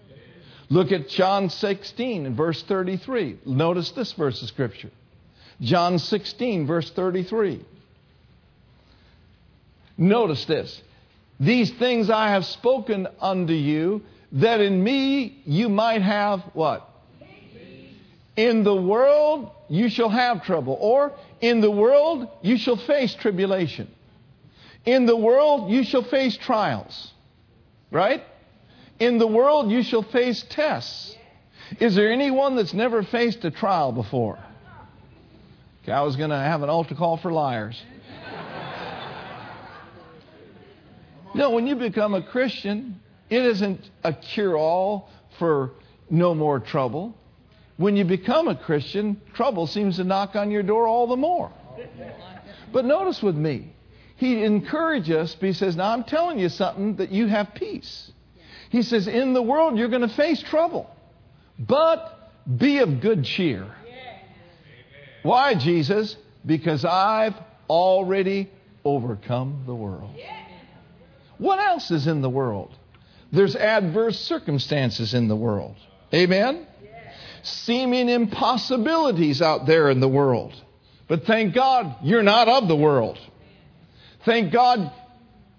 Look 0.69 0.91
at 0.91 1.09
John 1.09 1.49
16 1.49 2.25
and 2.25 2.35
verse 2.35 2.61
33. 2.63 3.39
Notice 3.45 3.91
this 3.91 4.13
verse 4.13 4.41
of 4.41 4.47
Scripture. 4.47 4.91
John 5.61 5.99
16, 5.99 6.67
verse 6.67 6.89
33. 6.91 7.65
Notice 9.97 10.45
this. 10.45 10.81
These 11.39 11.71
things 11.73 12.09
I 12.09 12.29
have 12.29 12.45
spoken 12.45 13.07
unto 13.19 13.53
you, 13.53 14.03
that 14.33 14.61
in 14.61 14.83
me 14.83 15.41
you 15.45 15.69
might 15.69 16.01
have 16.01 16.41
what? 16.53 16.87
In 18.35 18.63
the 18.63 18.75
world 18.75 19.51
you 19.69 19.89
shall 19.89 20.09
have 20.09 20.43
trouble, 20.43 20.77
or 20.79 21.13
in 21.41 21.61
the 21.61 21.71
world 21.71 22.27
you 22.41 22.57
shall 22.57 22.77
face 22.77 23.15
tribulation. 23.15 23.91
In 24.85 25.05
the 25.05 25.15
world 25.15 25.71
you 25.71 25.83
shall 25.83 26.03
face 26.03 26.37
trials. 26.37 27.11
Right? 27.91 28.23
In 28.99 29.17
the 29.17 29.27
world 29.27 29.71
you 29.71 29.83
shall 29.83 30.03
face 30.03 30.43
tests. 30.49 31.15
Is 31.79 31.95
there 31.95 32.11
anyone 32.11 32.55
that's 32.55 32.73
never 32.73 33.03
faced 33.03 33.43
a 33.45 33.51
trial 33.51 33.91
before? 33.91 34.39
Okay, 35.83 35.91
I 35.91 36.01
was 36.01 36.15
going 36.15 36.29
to 36.29 36.37
have 36.37 36.63
an 36.63 36.69
altar 36.69 36.95
call 36.95 37.17
for 37.17 37.31
liars. 37.31 37.81
No, 41.37 41.51
when 41.51 41.67
you 41.67 41.75
become 41.75 42.15
a 42.15 42.23
Christian, 42.23 42.99
it 43.29 43.45
isn't 43.45 43.91
a 44.03 44.11
cure 44.11 44.57
all 44.57 45.11
for 45.37 45.73
no 46.09 46.33
more 46.33 46.59
trouble. 46.59 47.15
When 47.77 47.95
you 47.95 48.05
become 48.05 48.47
a 48.47 48.55
Christian, 48.55 49.21
trouble 49.35 49.67
seems 49.67 49.97
to 49.97 50.03
knock 50.03 50.35
on 50.35 50.49
your 50.49 50.63
door 50.63 50.87
all 50.87 51.05
the 51.05 51.15
more. 51.15 51.51
But 52.73 52.85
notice 52.85 53.21
with 53.21 53.35
me, 53.35 53.71
he 54.15 54.43
encourages 54.43 55.15
us, 55.15 55.35
but 55.35 55.45
he 55.45 55.53
says, 55.53 55.75
Now 55.75 55.93
I'm 55.93 56.05
telling 56.05 56.39
you 56.39 56.49
something 56.49 56.95
that 56.95 57.11
you 57.11 57.27
have 57.27 57.53
peace. 57.53 58.11
He 58.71 58.81
says, 58.81 59.07
In 59.07 59.33
the 59.33 59.43
world 59.43 59.77
you're 59.77 59.89
going 59.89 60.01
to 60.01 60.15
face 60.15 60.41
trouble, 60.41 60.89
but 61.59 62.31
be 62.57 62.79
of 62.79 62.99
good 62.99 63.23
cheer. 63.23 63.71
Why, 65.21 65.53
Jesus? 65.53 66.15
Because 66.43 66.83
I've 66.83 67.35
already 67.69 68.49
overcome 68.83 69.65
the 69.67 69.75
world. 69.75 70.15
What 71.37 71.59
else 71.59 71.91
is 71.91 72.07
in 72.07 72.21
the 72.21 72.29
world? 72.29 72.75
There's 73.31 73.55
adverse 73.55 74.19
circumstances 74.19 75.13
in 75.13 75.27
the 75.27 75.35
world. 75.35 75.75
Amen? 76.13 76.65
Seeming 77.43 78.09
impossibilities 78.09 79.41
out 79.41 79.65
there 79.65 79.89
in 79.89 79.99
the 79.99 80.07
world. 80.07 80.53
But 81.07 81.25
thank 81.25 81.53
God 81.53 81.95
you're 82.03 82.23
not 82.23 82.47
of 82.47 82.67
the 82.67 82.75
world. 82.75 83.17
Thank 84.25 84.51
God 84.51 84.91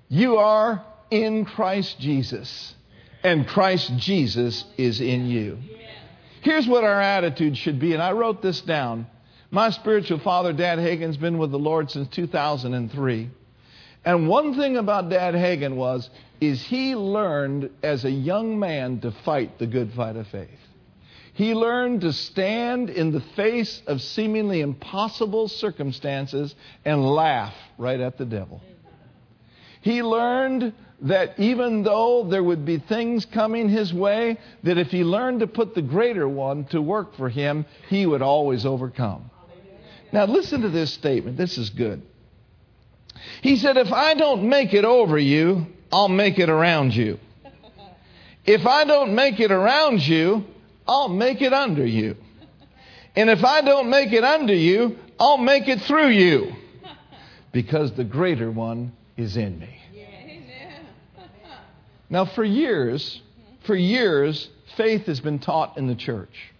you 0.08 0.36
are 0.36 0.84
in 1.10 1.44
Christ 1.44 1.98
Jesus, 1.98 2.74
and 3.22 3.46
Christ 3.46 3.96
Jesus 3.96 4.64
is 4.76 5.00
in 5.00 5.26
you. 5.26 5.58
Here's 6.42 6.66
what 6.66 6.84
our 6.84 7.00
attitude 7.00 7.56
should 7.56 7.80
be, 7.80 7.94
and 7.94 8.02
I 8.02 8.12
wrote 8.12 8.42
this 8.42 8.60
down. 8.60 9.06
My 9.50 9.70
spiritual 9.70 10.18
father, 10.18 10.52
Dad 10.52 10.78
Hagin's 10.78 11.16
been 11.16 11.38
with 11.38 11.50
the 11.50 11.58
Lord 11.58 11.90
since 11.90 12.08
2003. 12.08 13.30
And 14.08 14.26
one 14.26 14.56
thing 14.56 14.78
about 14.78 15.10
Dad 15.10 15.34
Hagin 15.34 15.76
was, 15.76 16.08
is 16.40 16.62
he 16.62 16.96
learned 16.96 17.68
as 17.82 18.06
a 18.06 18.10
young 18.10 18.58
man 18.58 19.00
to 19.00 19.10
fight 19.10 19.58
the 19.58 19.66
good 19.66 19.92
fight 19.92 20.16
of 20.16 20.26
faith. 20.28 20.48
He 21.34 21.52
learned 21.52 22.00
to 22.00 22.14
stand 22.14 22.88
in 22.88 23.12
the 23.12 23.20
face 23.36 23.82
of 23.86 24.00
seemingly 24.00 24.62
impossible 24.62 25.48
circumstances 25.48 26.54
and 26.86 27.04
laugh 27.04 27.52
right 27.76 28.00
at 28.00 28.16
the 28.16 28.24
devil. 28.24 28.62
He 29.82 30.02
learned 30.02 30.72
that 31.02 31.38
even 31.38 31.82
though 31.82 32.26
there 32.30 32.42
would 32.42 32.64
be 32.64 32.78
things 32.78 33.26
coming 33.26 33.68
his 33.68 33.92
way, 33.92 34.38
that 34.62 34.78
if 34.78 34.86
he 34.86 35.04
learned 35.04 35.40
to 35.40 35.46
put 35.46 35.74
the 35.74 35.82
greater 35.82 36.26
one 36.26 36.64
to 36.68 36.80
work 36.80 37.14
for 37.14 37.28
him, 37.28 37.66
he 37.90 38.06
would 38.06 38.22
always 38.22 38.64
overcome. 38.64 39.30
Now, 40.14 40.24
listen 40.24 40.62
to 40.62 40.70
this 40.70 40.94
statement. 40.94 41.36
This 41.36 41.58
is 41.58 41.68
good. 41.68 42.00
He 43.42 43.56
said, 43.56 43.76
If 43.76 43.92
I 43.92 44.14
don't 44.14 44.48
make 44.48 44.74
it 44.74 44.84
over 44.84 45.18
you, 45.18 45.66
I'll 45.92 46.08
make 46.08 46.38
it 46.38 46.48
around 46.48 46.94
you. 46.94 47.18
If 48.44 48.66
I 48.66 48.84
don't 48.84 49.14
make 49.14 49.40
it 49.40 49.50
around 49.50 50.06
you, 50.06 50.44
I'll 50.86 51.08
make 51.08 51.42
it 51.42 51.52
under 51.52 51.86
you. 51.86 52.16
And 53.14 53.28
if 53.28 53.44
I 53.44 53.60
don't 53.60 53.90
make 53.90 54.12
it 54.12 54.24
under 54.24 54.54
you, 54.54 54.96
I'll 55.18 55.38
make 55.38 55.68
it 55.68 55.82
through 55.82 56.08
you. 56.08 56.54
Because 57.52 57.92
the 57.92 58.04
greater 58.04 58.50
one 58.50 58.92
is 59.16 59.36
in 59.36 59.58
me. 59.58 59.78
Now, 62.10 62.24
for 62.24 62.44
years, 62.44 63.20
for 63.66 63.74
years, 63.74 64.48
faith 64.76 65.06
has 65.06 65.20
been 65.20 65.38
taught 65.38 65.76
in 65.76 65.86
the 65.86 65.94
church. 65.94 66.52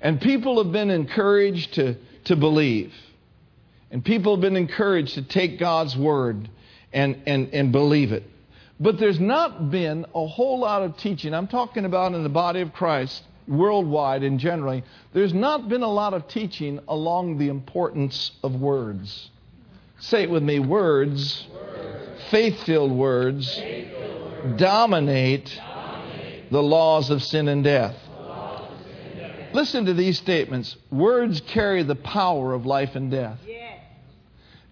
And 0.00 0.20
people 0.20 0.62
have 0.62 0.72
been 0.72 0.90
encouraged 0.90 1.74
to, 1.74 1.96
to 2.24 2.36
believe. 2.36 2.92
And 3.90 4.04
people 4.04 4.34
have 4.34 4.40
been 4.40 4.56
encouraged 4.56 5.14
to 5.14 5.22
take 5.22 5.58
God's 5.58 5.96
word 5.96 6.48
and, 6.92 7.22
and, 7.26 7.52
and 7.52 7.72
believe 7.72 8.12
it. 8.12 8.24
But 8.80 8.98
there's 8.98 9.18
not 9.18 9.70
been 9.70 10.06
a 10.14 10.26
whole 10.26 10.60
lot 10.60 10.82
of 10.82 10.96
teaching. 10.98 11.34
I'm 11.34 11.48
talking 11.48 11.84
about 11.84 12.14
in 12.14 12.22
the 12.22 12.28
body 12.28 12.60
of 12.60 12.72
Christ, 12.72 13.24
worldwide 13.48 14.22
and 14.22 14.38
generally. 14.38 14.84
There's 15.12 15.34
not 15.34 15.68
been 15.68 15.82
a 15.82 15.90
lot 15.90 16.14
of 16.14 16.28
teaching 16.28 16.78
along 16.86 17.38
the 17.38 17.48
importance 17.48 18.32
of 18.44 18.54
words. 18.54 19.30
Say 20.00 20.22
it 20.24 20.30
with 20.30 20.44
me 20.44 20.60
words, 20.60 21.48
words. 21.52 22.22
faith 22.30 22.62
filled 22.64 22.92
words, 22.92 23.56
words, 23.58 24.60
dominate, 24.60 25.52
dominate 25.56 26.50
the 26.52 26.62
laws 26.62 27.10
of 27.10 27.22
sin 27.22 27.48
and 27.48 27.64
death. 27.64 27.96
Listen 29.52 29.86
to 29.86 29.94
these 29.94 30.18
statements. 30.18 30.76
Words 30.90 31.40
carry 31.40 31.82
the 31.82 31.96
power 31.96 32.52
of 32.52 32.66
life 32.66 32.94
and 32.94 33.10
death. 33.10 33.38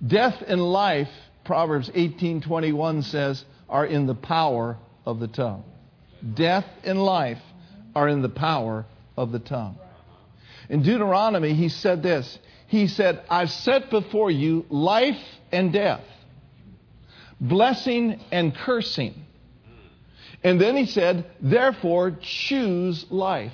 Death 0.04 0.42
and 0.46 0.60
life, 0.60 1.10
Proverbs 1.44 1.88
18:21 1.90 3.04
says, 3.04 3.44
are 3.68 3.86
in 3.86 4.06
the 4.06 4.14
power 4.14 4.76
of 5.04 5.20
the 5.20 5.28
tongue. 5.28 5.64
Death 6.34 6.66
and 6.84 7.02
life 7.02 7.40
are 7.94 8.08
in 8.08 8.22
the 8.22 8.28
power 8.28 8.84
of 9.16 9.32
the 9.32 9.38
tongue. 9.38 9.78
In 10.68 10.82
Deuteronomy, 10.82 11.54
he 11.54 11.68
said 11.68 12.02
this. 12.02 12.38
He 12.68 12.88
said, 12.88 13.22
I've 13.30 13.50
set 13.50 13.90
before 13.90 14.30
you 14.30 14.66
life 14.68 15.20
and 15.52 15.72
death, 15.72 16.04
blessing 17.40 18.20
and 18.32 18.54
cursing. 18.54 19.14
And 20.42 20.60
then 20.60 20.76
he 20.76 20.86
said, 20.86 21.24
therefore 21.40 22.18
choose 22.20 23.06
life. 23.10 23.52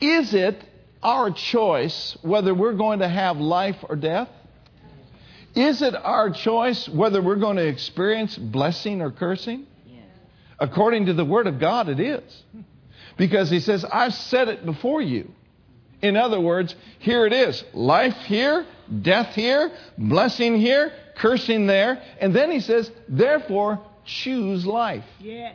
Is 0.00 0.34
it 0.34 0.62
our 1.02 1.30
choice 1.30 2.16
whether 2.22 2.54
we're 2.54 2.74
going 2.74 2.98
to 3.00 3.08
have 3.08 3.38
life 3.38 3.76
or 3.88 3.96
death? 3.96 4.28
Is 5.54 5.82
it 5.82 5.94
our 5.96 6.30
choice 6.30 6.88
whether 6.88 7.20
we're 7.20 7.36
going 7.36 7.56
to 7.56 7.66
experience 7.66 8.36
blessing 8.36 9.00
or 9.00 9.10
cursing? 9.10 9.66
According 10.58 11.06
to 11.06 11.14
the 11.14 11.24
Word 11.24 11.46
of 11.46 11.58
God, 11.58 11.88
it 11.88 11.98
is. 11.98 12.42
Because 13.16 13.50
He 13.50 13.60
says, 13.60 13.84
I've 13.84 14.14
set 14.14 14.48
it 14.48 14.64
before 14.64 15.00
you. 15.00 15.30
In 16.02 16.16
other 16.16 16.40
words, 16.40 16.74
here 16.98 17.26
it 17.26 17.32
is 17.32 17.62
life 17.74 18.16
here, 18.26 18.64
death 19.02 19.34
here, 19.34 19.70
blessing 19.98 20.56
here, 20.56 20.92
cursing 21.16 21.66
there. 21.66 22.02
And 22.20 22.34
then 22.34 22.50
He 22.50 22.60
says, 22.60 22.90
therefore, 23.08 23.80
choose 24.04 24.64
life. 24.64 25.04
Yes. 25.18 25.54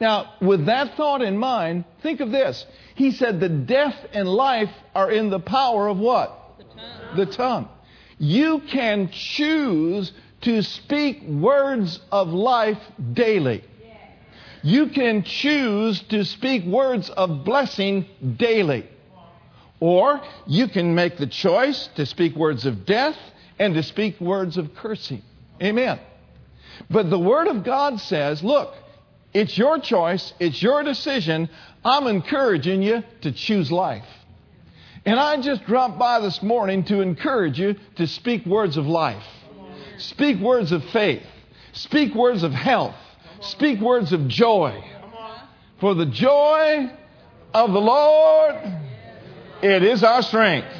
Now, 0.00 0.34
with 0.42 0.66
that 0.66 0.96
thought 0.96 1.22
in 1.22 1.38
mind, 1.38 1.84
think 2.02 2.20
of 2.20 2.30
this. 2.30 2.66
He 2.96 3.12
said, 3.12 3.40
the 3.40 3.48
death 3.48 3.96
and 4.12 4.28
life 4.28 4.70
are 4.94 5.10
in 5.10 5.30
the 5.30 5.40
power 5.40 5.88
of 5.88 5.98
what? 5.98 6.58
The 6.58 6.64
tongue. 6.64 7.16
The 7.16 7.26
tongue. 7.26 7.68
You 8.18 8.60
can 8.60 9.10
choose 9.10 10.12
to 10.42 10.62
speak 10.62 11.22
words 11.22 12.00
of 12.10 12.28
life 12.28 12.78
daily. 13.12 13.64
You 14.62 14.88
can 14.88 15.22
choose 15.22 16.00
to 16.08 16.24
speak 16.24 16.64
words 16.64 17.10
of 17.10 17.44
blessing 17.44 18.06
daily. 18.36 18.88
Or 19.78 20.20
you 20.46 20.68
can 20.68 20.94
make 20.94 21.18
the 21.18 21.26
choice 21.26 21.88
to 21.96 22.06
speak 22.06 22.34
words 22.34 22.64
of 22.64 22.86
death 22.86 23.16
and 23.58 23.74
to 23.74 23.82
speak 23.82 24.20
words 24.20 24.56
of 24.56 24.74
cursing. 24.74 25.22
Amen. 25.62 26.00
But 26.90 27.10
the 27.10 27.18
Word 27.18 27.48
of 27.48 27.64
God 27.64 28.00
says, 28.00 28.42
look, 28.42 28.74
it's 29.32 29.56
your 29.56 29.78
choice, 29.78 30.32
it's 30.40 30.62
your 30.62 30.82
decision. 30.82 31.48
I'm 31.84 32.06
encouraging 32.06 32.82
you 32.82 33.02
to 33.20 33.32
choose 33.32 33.70
life. 33.70 34.06
And 35.06 35.20
I 35.20 35.40
just 35.40 35.64
dropped 35.66 36.00
by 36.00 36.18
this 36.18 36.42
morning 36.42 36.82
to 36.86 37.00
encourage 37.00 37.60
you 37.60 37.76
to 37.94 38.08
speak 38.08 38.44
words 38.44 38.76
of 38.76 38.88
life, 38.88 39.22
speak 39.98 40.40
words 40.40 40.72
of 40.72 40.84
faith, 40.86 41.22
speak 41.72 42.12
words 42.12 42.42
of 42.42 42.52
health, 42.52 42.96
speak 43.40 43.80
words 43.80 44.12
of 44.12 44.26
joy. 44.26 44.82
For 45.78 45.94
the 45.94 46.06
joy 46.06 46.90
of 47.54 47.72
the 47.72 47.80
Lord, 47.80 48.56
it 49.62 49.84
is 49.84 50.02
our 50.02 50.22
strength. 50.22 50.74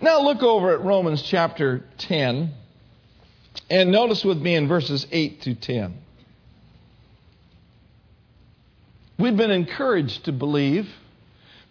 Now 0.00 0.22
look 0.22 0.42
over 0.42 0.72
at 0.72 0.82
Romans 0.82 1.20
chapter 1.20 1.84
10 1.98 2.50
and 3.68 3.90
notice 3.90 4.24
with 4.24 4.38
me 4.38 4.54
in 4.54 4.68
verses 4.68 5.06
8 5.12 5.42
to 5.42 5.54
10. 5.54 5.94
We've 9.18 9.36
been 9.36 9.50
encouraged 9.50 10.24
to 10.24 10.32
believe 10.32 10.88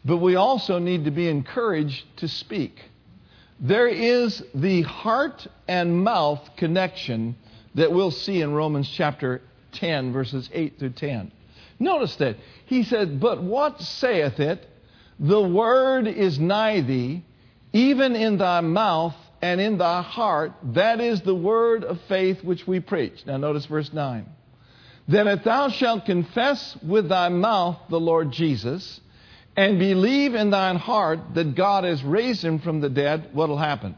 but 0.06 0.18
we 0.18 0.36
also 0.36 0.80
need 0.80 1.06
to 1.06 1.12
be 1.12 1.28
encouraged 1.28 2.06
to 2.18 2.28
speak. 2.28 2.82
There 3.60 3.88
is 3.88 4.44
the 4.54 4.82
heart 4.82 5.48
and 5.68 6.04
mouth 6.04 6.42
connection 6.58 7.36
that 7.76 7.92
we'll 7.92 8.12
see 8.12 8.42
in 8.42 8.54
Romans 8.54 8.90
chapter 8.90 9.42
10, 9.74 10.12
verses 10.12 10.50
8 10.52 10.80
through 10.80 10.92
10. 10.92 11.32
Notice 11.80 12.16
that. 12.18 12.38
He 12.66 12.84
said, 12.84 13.20
But 13.20 13.42
what 13.42 13.82
saith 13.82 14.40
it? 14.40 14.68
The 15.20 15.42
word 15.42 16.08
is 16.08 16.40
nigh 16.40 16.82
thee, 16.82 17.24
even 17.72 18.16
in 18.16 18.38
thy 18.38 18.62
mouth 18.62 19.16
and 19.42 19.60
in 19.62 19.78
thy 19.78 20.02
heart. 20.02 20.54
That 20.74 21.00
is 21.00 21.22
the 21.22 21.36
word 21.36 21.84
of 21.84 22.00
faith 22.08 22.44
which 22.44 22.68
we 22.68 22.80
preach. 22.80 23.26
Now 23.26 23.38
notice 23.38 23.66
verse 23.66 23.92
9. 23.92 24.26
That 25.10 25.28
if 25.28 25.44
thou 25.44 25.70
shalt 25.70 26.06
confess 26.06 26.78
with 26.82 27.10
thy 27.10 27.30
mouth 27.30 27.78
the 27.90 28.00
Lord 28.00 28.32
Jesus, 28.32 29.02
and 29.56 29.78
believe 29.78 30.34
in 30.34 30.50
thine 30.50 30.78
heart 30.78 31.20
that 31.36 31.56
God 31.56 31.84
has 31.84 32.04
raised 32.04 32.44
him 32.44 32.60
from 32.60 32.82
the 32.82 32.90
dead, 32.90 33.30
what 33.34 33.50
will 33.50 33.58
happen? 33.58 33.96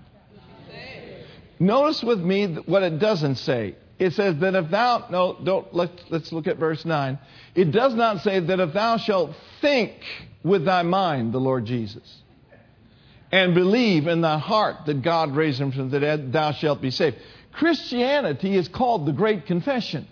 Notice 1.59 2.03
with 2.03 2.19
me 2.19 2.47
what 2.65 2.83
it 2.83 2.99
doesn't 2.99 3.35
say. 3.35 3.75
It 3.97 4.11
says 4.13 4.37
that 4.39 4.55
if 4.55 4.69
thou, 4.69 5.07
no, 5.09 5.37
don't, 5.41 5.73
let's, 5.73 6.03
let's 6.09 6.31
look 6.33 6.47
at 6.47 6.57
verse 6.57 6.83
9. 6.83 7.17
It 7.55 7.71
does 7.71 7.93
not 7.93 8.21
say 8.21 8.41
that 8.41 8.59
if 8.59 8.73
thou 8.73 8.97
shalt 8.97 9.31
think 9.61 9.93
with 10.43 10.65
thy 10.65 10.83
mind 10.83 11.33
the 11.33 11.39
Lord 11.39 11.65
Jesus 11.65 12.21
and 13.31 13.55
believe 13.55 14.07
in 14.07 14.19
thy 14.19 14.37
heart 14.37 14.85
that 14.85 15.01
God 15.01 15.35
raised 15.35 15.61
him 15.61 15.71
from 15.71 15.89
the 15.89 16.01
dead, 16.01 16.33
thou 16.33 16.51
shalt 16.51 16.81
be 16.81 16.91
saved. 16.91 17.17
Christianity 17.53 18.55
is 18.57 18.67
called 18.67 19.05
the 19.05 19.13
Great 19.13 19.45
Confession. 19.45 20.07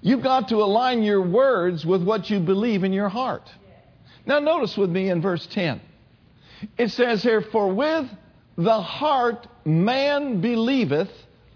You've 0.00 0.22
got 0.22 0.48
to 0.50 0.56
align 0.56 1.02
your 1.02 1.22
words 1.22 1.84
with 1.84 2.04
what 2.04 2.30
you 2.30 2.38
believe 2.38 2.84
in 2.84 2.92
your 2.92 3.08
heart. 3.08 3.50
Now, 4.26 4.38
notice 4.38 4.76
with 4.76 4.90
me 4.90 5.10
in 5.10 5.20
verse 5.20 5.46
10. 5.46 5.80
It 6.78 6.90
says 6.90 7.22
here, 7.22 7.42
For 7.42 7.72
with 7.72 8.08
the 8.56 8.80
heart 8.80 9.46
man 9.64 10.40
believeth 10.40 11.10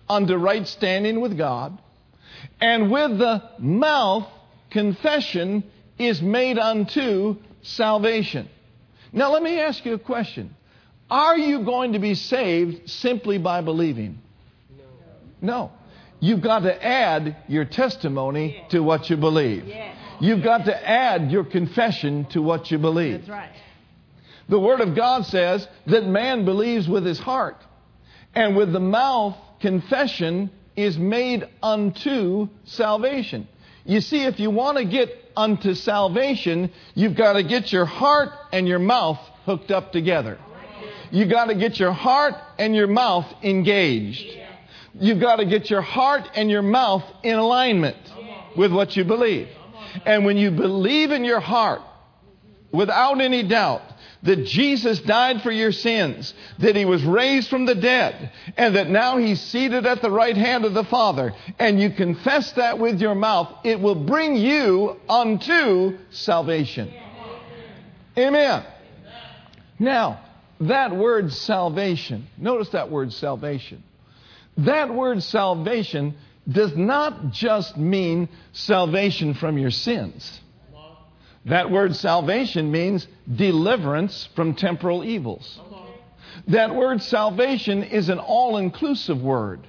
unto 0.09 0.35
right 0.37 0.67
standing 0.67 1.21
with 1.21 1.37
God, 1.37 1.79
and 2.61 2.91
with 2.91 3.19
the 3.19 3.43
mouth 3.59 4.27
confession 4.71 5.65
is 5.99 6.21
made 6.21 6.59
unto 6.59 7.37
salvation. 7.63 8.49
Now, 9.13 9.33
let 9.33 9.43
me 9.43 9.61
ask 9.61 9.85
you 9.85 9.95
a 9.95 9.99
question. 9.99 10.55
Are 11.11 11.39
you 11.39 11.65
going 11.65 11.95
to 11.95 11.99
be 11.99 12.15
saved 12.15 12.91
simply 12.91 13.39
by 13.39 13.63
believing? 13.63 14.19
No. 14.77 14.85
no. 15.41 15.73
You've 16.21 16.43
got 16.43 16.61
to 16.61 16.85
add 16.85 17.37
your 17.49 17.65
testimony 17.65 18.65
to 18.71 18.81
what 18.81 19.09
you 19.09 19.17
believe. 19.17 19.67
You've 20.21 20.43
got 20.43 20.65
to 20.67 20.89
add 20.89 21.31
your 21.31 21.45
confession 21.45 22.27
to 22.31 22.43
what 22.43 22.71
you 22.71 22.79
believe. 22.79 23.21
That's 23.21 23.29
right. 23.29 23.53
The 24.49 24.59
Word 24.59 24.81
of 24.81 24.97
God 24.97 25.27
says 25.27 25.67
that 25.87 26.07
man 26.07 26.45
believes 26.45 26.89
with 26.89 27.05
his 27.05 27.19
heart, 27.19 27.57
and 28.35 28.57
with 28.57 28.73
the 28.73 28.81
mouth, 28.81 29.37
confession 29.61 30.51
is 30.77 30.97
made 30.97 31.47
unto 31.63 32.49
salvation. 32.65 33.47
You 33.85 34.01
see, 34.01 34.25
if 34.25 34.39
you 34.39 34.51
want 34.51 34.79
to 34.79 34.85
get 34.85 35.11
unto 35.37 35.75
salvation, 35.75 36.73
you've 36.95 37.17
got 37.17 37.35
to 37.35 37.43
get 37.43 37.73
your 37.73 37.85
heart 37.85 38.31
and 38.53 38.67
your 38.67 38.79
mouth 38.79 39.19
hooked 39.45 39.71
up 39.71 39.93
together. 39.93 40.39
You've 41.11 41.31
got 41.31 41.47
to 41.47 41.55
get 41.55 41.79
your 41.79 41.93
heart 41.93 42.35
and 42.59 42.75
your 42.75 42.87
mouth 42.87 43.27
engaged. 43.43 44.27
You've 44.95 45.21
got 45.21 45.37
to 45.37 45.47
get 45.47 45.71
your 45.71 45.81
heart 45.81 46.29
and 46.35 46.51
your 46.51 46.63
mouth 46.63 47.05
in 47.23 47.37
alignment 47.37 47.97
with 48.57 48.73
what 48.73 48.97
you 48.97 49.05
believe. 49.05 49.49
And 50.05 50.25
when 50.25 50.37
you 50.37 50.51
believe 50.51 51.11
in 51.11 51.25
your 51.25 51.41
heart, 51.41 51.83
without 52.73 53.21
any 53.21 53.43
doubt, 53.43 53.83
that 54.23 54.45
Jesus 54.45 54.99
died 55.01 55.43
for 55.43 55.51
your 55.51 55.71
sins, 55.71 56.35
that 56.59 56.75
he 56.75 56.85
was 56.85 57.05
raised 57.05 57.49
from 57.49 57.67
the 57.67 57.75
dead, 57.75 58.33
and 58.57 58.75
that 58.75 58.89
now 58.91 59.17
he's 59.17 59.41
seated 59.41 59.87
at 59.87 60.03
the 60.03 60.11
right 60.11 60.37
hand 60.37 60.65
of 60.65 60.75
the 60.75 60.85
Father, 60.85 61.35
and 61.59 61.81
you 61.81 61.91
confess 61.91 62.53
that 62.53 62.79
with 62.79 63.01
your 63.01 63.15
mouth, 63.15 63.49
it 63.65 63.81
will 63.81 63.95
bring 63.95 64.37
you 64.37 64.97
unto 65.09 65.99
salvation. 66.11 66.93
Amen. 68.17 68.65
Now, 69.79 70.21
that 70.61 70.97
word 70.97 71.33
salvation, 71.33 72.27
notice 72.37 72.71
that 72.71 72.91
word 72.91 73.13
salvation. 73.13 73.85
That 74.57 74.93
word 74.93 75.23
salvation 75.23 76.17
does 76.51 76.77
not 76.77 77.31
just 77.31 77.77
mean 77.77 78.29
salvation 78.53 79.35
from 79.35 79.59
your 79.59 79.71
sins. 79.71 80.41
That 81.45 81.71
word 81.71 81.95
salvation 81.97 82.71
means 82.71 83.07
deliverance 83.35 84.29
from 84.35 84.55
temporal 84.55 85.05
evils. 85.05 85.61
That 86.49 86.75
word 86.75 87.03
salvation 87.03 87.83
is 87.83 88.09
an 88.09 88.19
all 88.19 88.57
inclusive 88.57 89.21
word. 89.21 89.67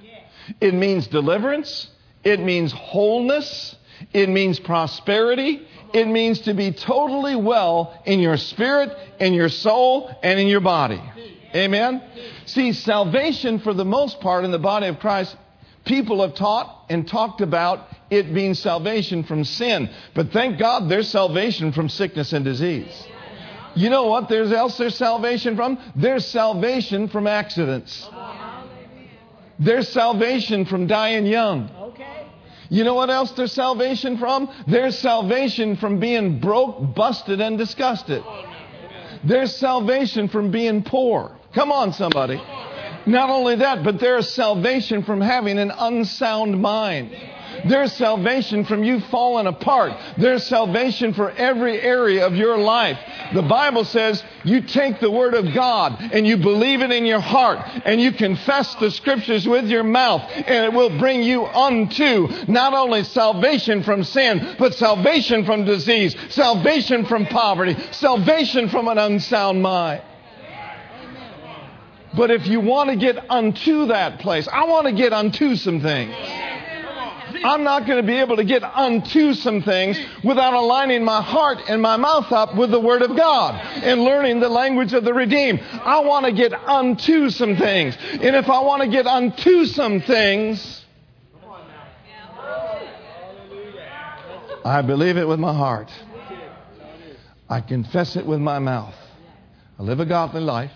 It 0.60 0.74
means 0.74 1.06
deliverance, 1.06 1.88
it 2.24 2.40
means 2.40 2.72
wholeness, 2.72 3.76
it 4.12 4.28
means 4.28 4.58
prosperity, 4.58 5.66
it 5.92 6.06
means 6.06 6.40
to 6.42 6.54
be 6.54 6.72
totally 6.72 7.36
well 7.36 8.00
in 8.04 8.20
your 8.20 8.36
spirit, 8.36 8.96
in 9.18 9.34
your 9.34 9.48
soul, 9.48 10.10
and 10.22 10.40
in 10.40 10.46
your 10.46 10.60
body. 10.60 11.00
Amen? 11.54 12.02
See, 12.46 12.72
salvation 12.72 13.58
for 13.58 13.74
the 13.74 13.84
most 13.84 14.20
part 14.20 14.44
in 14.44 14.50
the 14.50 14.58
body 14.58 14.86
of 14.86 14.98
Christ 14.98 15.36
people 15.84 16.22
have 16.22 16.34
taught 16.34 16.86
and 16.88 17.06
talked 17.06 17.40
about 17.40 17.86
it 18.10 18.34
being 18.34 18.54
salvation 18.54 19.24
from 19.24 19.44
sin. 19.44 19.90
But 20.14 20.30
thank 20.32 20.58
God 20.58 20.88
there's 20.88 21.08
salvation 21.08 21.72
from 21.72 21.88
sickness 21.88 22.32
and 22.32 22.44
disease. 22.44 23.06
You 23.74 23.88
know 23.88 24.06
what 24.06 24.28
there's 24.28 24.52
else 24.52 24.76
there's 24.78 24.96
salvation 24.96 25.56
from? 25.56 25.78
There's 25.94 26.26
salvation 26.26 27.08
from 27.08 27.26
accidents. 27.26 28.08
There's 29.58 29.88
salvation 29.88 30.64
from 30.64 30.86
dying 30.86 31.26
young. 31.26 31.70
You 32.70 32.84
know 32.84 32.94
what 32.94 33.10
else 33.10 33.32
there's 33.32 33.52
salvation 33.52 34.16
from? 34.16 34.48
There's 34.66 34.96
salvation 34.98 35.76
from 35.76 35.98
being 35.98 36.40
broke, 36.40 36.94
busted, 36.94 37.40
and 37.40 37.58
disgusted. 37.58 38.22
There's 39.24 39.54
salvation 39.56 40.28
from 40.28 40.50
being 40.50 40.84
poor. 40.84 41.36
Come 41.52 41.72
on, 41.72 41.92
somebody. 41.92 42.40
Not 43.06 43.30
only 43.30 43.56
that, 43.56 43.82
but 43.82 43.98
there 43.98 44.18
is 44.18 44.32
salvation 44.32 45.02
from 45.02 45.20
having 45.20 45.58
an 45.58 45.70
unsound 45.70 46.60
mind. 46.60 47.10
There's 47.68 47.92
salvation 47.92 48.64
from 48.64 48.84
you 48.84 49.00
falling 49.00 49.46
apart. 49.46 49.92
There's 50.16 50.44
salvation 50.44 51.14
for 51.14 51.30
every 51.30 51.80
area 51.80 52.26
of 52.26 52.34
your 52.34 52.56
life. 52.56 52.98
The 53.34 53.42
Bible 53.42 53.84
says 53.84 54.22
you 54.44 54.62
take 54.62 55.00
the 55.00 55.10
Word 55.10 55.34
of 55.34 55.52
God 55.52 55.98
and 56.12 56.26
you 56.26 56.36
believe 56.36 56.80
it 56.80 56.90
in 56.90 57.04
your 57.04 57.20
heart 57.20 57.58
and 57.84 58.00
you 58.00 58.12
confess 58.12 58.74
the 58.76 58.90
Scriptures 58.90 59.46
with 59.46 59.68
your 59.68 59.82
mouth 59.84 60.22
and 60.30 60.64
it 60.64 60.72
will 60.72 60.98
bring 60.98 61.22
you 61.22 61.44
unto 61.46 62.28
not 62.48 62.74
only 62.74 63.04
salvation 63.04 63.82
from 63.82 64.04
sin, 64.04 64.56
but 64.58 64.74
salvation 64.74 65.44
from 65.44 65.64
disease, 65.64 66.14
salvation 66.30 67.04
from 67.04 67.26
poverty, 67.26 67.76
salvation 67.90 68.68
from 68.68 68.88
an 68.88 68.98
unsound 68.98 69.62
mind. 69.62 70.02
But 72.16 72.30
if 72.30 72.46
you 72.46 72.60
want 72.60 72.90
to 72.90 72.96
get 72.96 73.30
unto 73.30 73.86
that 73.86 74.20
place, 74.20 74.48
I 74.48 74.64
want 74.64 74.86
to 74.86 74.92
get 74.92 75.12
unto 75.12 75.56
some 75.56 75.80
things. 75.80 76.14
I'm 77.42 77.64
not 77.64 77.86
going 77.86 78.00
to 78.00 78.06
be 78.06 78.18
able 78.18 78.36
to 78.36 78.44
get 78.44 78.62
unto 78.62 79.34
some 79.34 79.62
things 79.62 79.98
without 80.22 80.52
aligning 80.52 81.04
my 81.04 81.22
heart 81.22 81.58
and 81.68 81.80
my 81.80 81.96
mouth 81.96 82.30
up 82.32 82.54
with 82.54 82.70
the 82.70 82.80
Word 82.80 83.02
of 83.02 83.16
God 83.16 83.54
and 83.54 84.02
learning 84.02 84.40
the 84.40 84.48
language 84.48 84.92
of 84.92 85.04
the 85.04 85.14
redeemed. 85.14 85.60
I 85.60 86.00
want 86.00 86.26
to 86.26 86.32
get 86.32 86.52
unto 86.52 87.30
some 87.30 87.56
things. 87.56 87.96
And 88.00 88.36
if 88.36 88.48
I 88.48 88.60
want 88.60 88.82
to 88.82 88.88
get 88.88 89.06
unto 89.06 89.64
some 89.66 90.00
things, 90.02 90.84
I 94.64 94.82
believe 94.82 95.16
it 95.16 95.26
with 95.26 95.40
my 95.40 95.54
heart. 95.54 95.90
I 97.48 97.60
confess 97.60 98.16
it 98.16 98.26
with 98.26 98.40
my 98.40 98.58
mouth. 98.58 98.94
I 99.78 99.82
live 99.82 100.00
a 100.00 100.06
godly 100.06 100.42
life. 100.42 100.72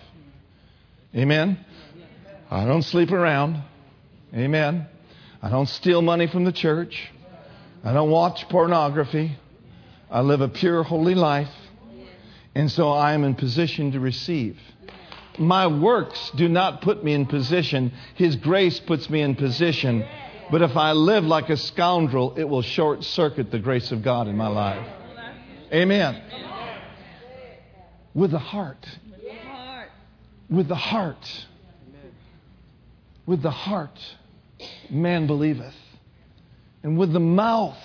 Amen. 1.15 1.63
I 2.51 2.65
don't 2.65 2.81
sleep 2.81 3.11
around. 3.11 3.63
Amen. 4.33 4.87
I 5.41 5.49
don't 5.49 5.69
steal 5.69 6.01
money 6.01 6.27
from 6.27 6.43
the 6.43 6.51
church. 6.51 7.09
I 7.83 7.93
don't 7.93 8.09
watch 8.09 8.49
pornography. 8.49 9.37
I 10.11 10.21
live 10.21 10.41
a 10.41 10.49
pure, 10.49 10.83
holy 10.83 11.15
life. 11.15 11.51
And 12.53 12.69
so 12.69 12.89
I 12.89 13.13
am 13.13 13.23
in 13.23 13.35
position 13.35 13.93
to 13.93 13.99
receive. 13.99 14.59
My 15.37 15.67
works 15.67 16.31
do 16.35 16.49
not 16.49 16.81
put 16.81 17.03
me 17.03 17.13
in 17.13 17.25
position. 17.25 17.93
His 18.15 18.35
grace 18.35 18.79
puts 18.79 19.09
me 19.09 19.21
in 19.21 19.35
position. 19.35 20.05
But 20.51 20.61
if 20.61 20.75
I 20.75 20.91
live 20.91 21.23
like 21.23 21.49
a 21.49 21.57
scoundrel, 21.57 22.35
it 22.35 22.43
will 22.43 22.61
short 22.61 23.03
circuit 23.03 23.51
the 23.51 23.59
grace 23.59 23.91
of 23.91 24.03
God 24.03 24.27
in 24.27 24.35
my 24.35 24.47
life. 24.47 24.85
Amen. 25.71 26.21
With 28.13 28.31
the 28.31 28.39
heart. 28.39 28.85
With 30.49 30.67
the 30.67 30.75
heart. 30.75 31.47
With 33.25 33.41
the 33.41 33.51
heart, 33.51 33.99
man 34.89 35.25
believeth. 35.25 35.73
And 36.83 36.97
with 36.97 37.11
the 37.11 37.19
mouth, 37.19 37.77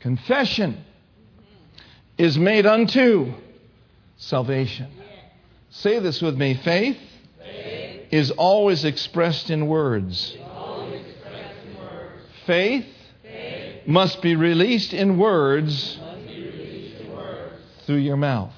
confession 0.00 0.82
is 2.16 2.38
made 2.38 2.64
unto 2.64 3.34
salvation. 4.16 4.90
Say 5.70 5.98
this 5.98 6.22
with 6.22 6.36
me 6.38 6.54
faith, 6.54 6.96
is 8.10 8.30
always 8.30 8.84
expressed 8.84 9.50
in 9.50 9.66
words. 9.66 10.36
Faith, 12.46 12.86
must 13.86 14.22
be 14.22 14.36
released 14.36 14.94
in 14.94 15.18
words. 15.18 15.98
Through, 17.86 17.96
your 17.96 18.16
mouth. 18.16 18.54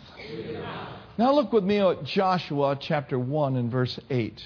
Now 1.19 1.33
look 1.33 1.51
with 1.53 1.65
me 1.65 1.79
at 1.79 2.05
Joshua 2.05 2.77
chapter 2.79 3.19
1 3.19 3.57
and 3.57 3.71
verse 3.71 3.99
8. 4.11 4.39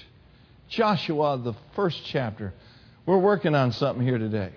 Joshua, 0.69 1.37
the 1.37 1.53
first 1.75 2.01
chapter. 2.05 2.53
We're 3.05 3.17
working 3.17 3.55
on 3.55 3.73
something 3.73 4.05
here 4.05 4.17
today. 4.17 4.51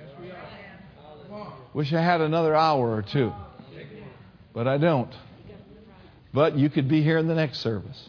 Wish 1.72 1.92
I 1.92 2.00
had 2.00 2.20
another 2.20 2.54
hour 2.54 2.94
or 2.94 3.02
two, 3.02 3.32
but 4.52 4.68
I 4.68 4.78
don't. 4.78 5.12
But 6.32 6.56
you 6.56 6.70
could 6.70 6.88
be 6.88 7.02
here 7.02 7.18
in 7.18 7.26
the 7.26 7.34
next 7.34 7.60
service. 7.60 8.08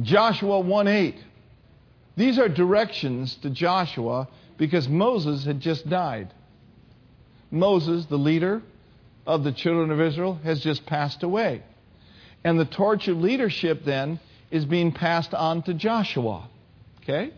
Joshua 0.00 0.60
1 0.60 0.86
8. 0.86 1.16
These 2.16 2.38
are 2.38 2.48
directions 2.48 3.34
to 3.42 3.50
Joshua 3.50 4.28
because 4.56 4.88
Moses 4.88 5.44
had 5.44 5.58
just 5.58 5.88
died. 5.88 6.32
Moses, 7.50 8.06
the 8.06 8.18
leader 8.18 8.62
of 9.26 9.42
the 9.42 9.50
children 9.50 9.90
of 9.90 10.00
Israel, 10.00 10.38
has 10.44 10.60
just 10.60 10.86
passed 10.86 11.24
away. 11.24 11.62
And 12.44 12.60
the 12.60 12.66
torch 12.66 13.08
of 13.08 13.18
leadership 13.18 13.84
then 13.84 14.20
is 14.50 14.64
being 14.64 14.92
passed 14.92 15.34
on 15.34 15.62
to 15.62 15.74
Joshua. 15.74 16.48
Okay? 17.02 17.32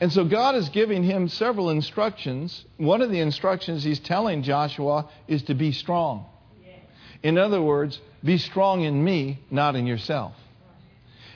And 0.00 0.12
so 0.12 0.24
God 0.24 0.54
is 0.56 0.68
giving 0.68 1.02
him 1.02 1.28
several 1.28 1.70
instructions. 1.70 2.64
One 2.76 3.00
of 3.00 3.10
the 3.10 3.20
instructions 3.20 3.82
he's 3.82 4.00
telling 4.00 4.42
Joshua 4.42 5.08
is 5.26 5.42
to 5.44 5.54
be 5.54 5.72
strong. 5.72 6.26
In 7.22 7.38
other 7.38 7.60
words, 7.60 8.00
be 8.24 8.38
strong 8.38 8.82
in 8.82 9.02
me, 9.02 9.40
not 9.50 9.76
in 9.76 9.86
yourself. 9.86 10.34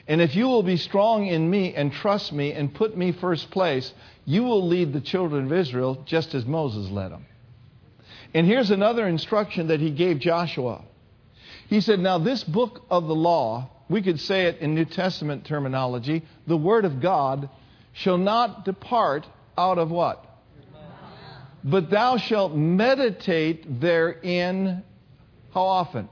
And 0.07 0.21
if 0.21 0.35
you 0.35 0.47
will 0.47 0.63
be 0.63 0.77
strong 0.77 1.25
in 1.25 1.49
me 1.49 1.73
and 1.73 1.91
trust 1.91 2.31
me 2.31 2.53
and 2.53 2.73
put 2.73 2.95
me 2.95 3.11
first 3.11 3.49
place, 3.51 3.91
you 4.23 4.43
will 4.43 4.67
lead 4.67 4.93
the 4.93 5.01
children 5.01 5.45
of 5.45 5.53
Israel 5.53 6.03
just 6.05 6.35
as 6.35 6.45
Moses 6.45 6.89
led 6.91 7.11
them. 7.11 7.25
And 8.33 8.45
here's 8.45 8.71
another 8.71 9.07
instruction 9.07 9.67
that 9.67 9.79
he 9.79 9.91
gave 9.91 10.19
Joshua. 10.19 10.83
He 11.67 11.81
said, 11.81 11.99
Now, 11.99 12.17
this 12.17 12.43
book 12.43 12.85
of 12.89 13.07
the 13.07 13.15
law, 13.15 13.69
we 13.89 14.01
could 14.01 14.19
say 14.19 14.45
it 14.45 14.59
in 14.59 14.75
New 14.75 14.85
Testament 14.85 15.45
terminology, 15.45 16.23
the 16.47 16.57
Word 16.57 16.85
of 16.85 17.01
God 17.01 17.49
shall 17.93 18.17
not 18.17 18.65
depart 18.65 19.25
out 19.57 19.77
of 19.77 19.89
what? 19.89 20.23
But 21.63 21.89
thou 21.89 22.17
shalt 22.17 22.53
meditate 22.53 23.81
therein 23.81 24.83
how 25.55 25.61
often? 25.61 26.09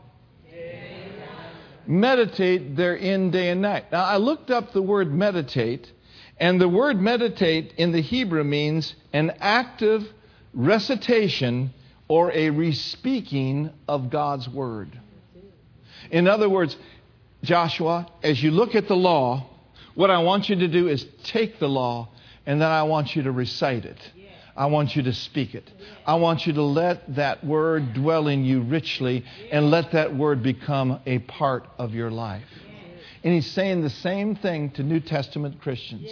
Meditate 1.85 2.77
therein 2.77 3.29
day 3.29 3.49
and 3.49 3.61
night. 3.61 3.91
Now, 3.91 4.05
I 4.05 4.15
looked 4.15 4.49
up 4.49 4.71
the 4.71 4.81
word 4.81 5.13
meditate, 5.13 5.91
and 6.39 6.61
the 6.61 6.69
word 6.69 6.99
meditate 7.01 7.73
in 7.73 7.91
the 7.91 8.01
Hebrew 8.01 8.45
means 8.45 8.95
an 9.11 9.33
active 9.41 10.07
recitation 10.53 11.73
or 12.07 12.31
a 12.31 12.51
respeaking 12.51 13.73
of 13.85 14.09
God's 14.09 14.47
word. 14.47 14.97
In 16.13 16.27
other 16.27 16.47
words, 16.47 16.77
Joshua, 17.43 18.07
as 18.21 18.41
you 18.41 18.51
look 18.51 18.75
at 18.75 18.87
the 18.87 18.95
law, 18.95 19.49
what 19.95 20.11
I 20.11 20.19
want 20.19 20.47
you 20.47 20.55
to 20.57 20.67
do 20.67 20.87
is 20.87 21.03
take 21.23 21.57
the 21.57 21.67
law 21.67 22.07
and 22.45 22.61
then 22.61 22.69
I 22.69 22.83
want 22.83 23.15
you 23.15 23.23
to 23.23 23.31
recite 23.31 23.83
it. 23.83 23.99
I 24.55 24.67
want 24.67 24.95
you 24.95 25.01
to 25.03 25.13
speak 25.13 25.55
it. 25.55 25.67
I 26.05 26.13
want 26.15 26.45
you 26.45 26.53
to 26.53 26.61
let 26.61 27.15
that 27.15 27.43
word 27.43 27.95
dwell 27.95 28.27
in 28.27 28.45
you 28.45 28.61
richly 28.61 29.25
and 29.51 29.71
let 29.71 29.93
that 29.93 30.15
word 30.15 30.43
become 30.43 30.99
a 31.07 31.17
part 31.17 31.65
of 31.79 31.95
your 31.95 32.11
life. 32.11 32.45
And 33.23 33.33
he's 33.33 33.49
saying 33.49 33.81
the 33.81 33.89
same 33.89 34.35
thing 34.35 34.69
to 34.71 34.83
New 34.83 34.99
Testament 34.99 35.61
Christians. 35.61 36.11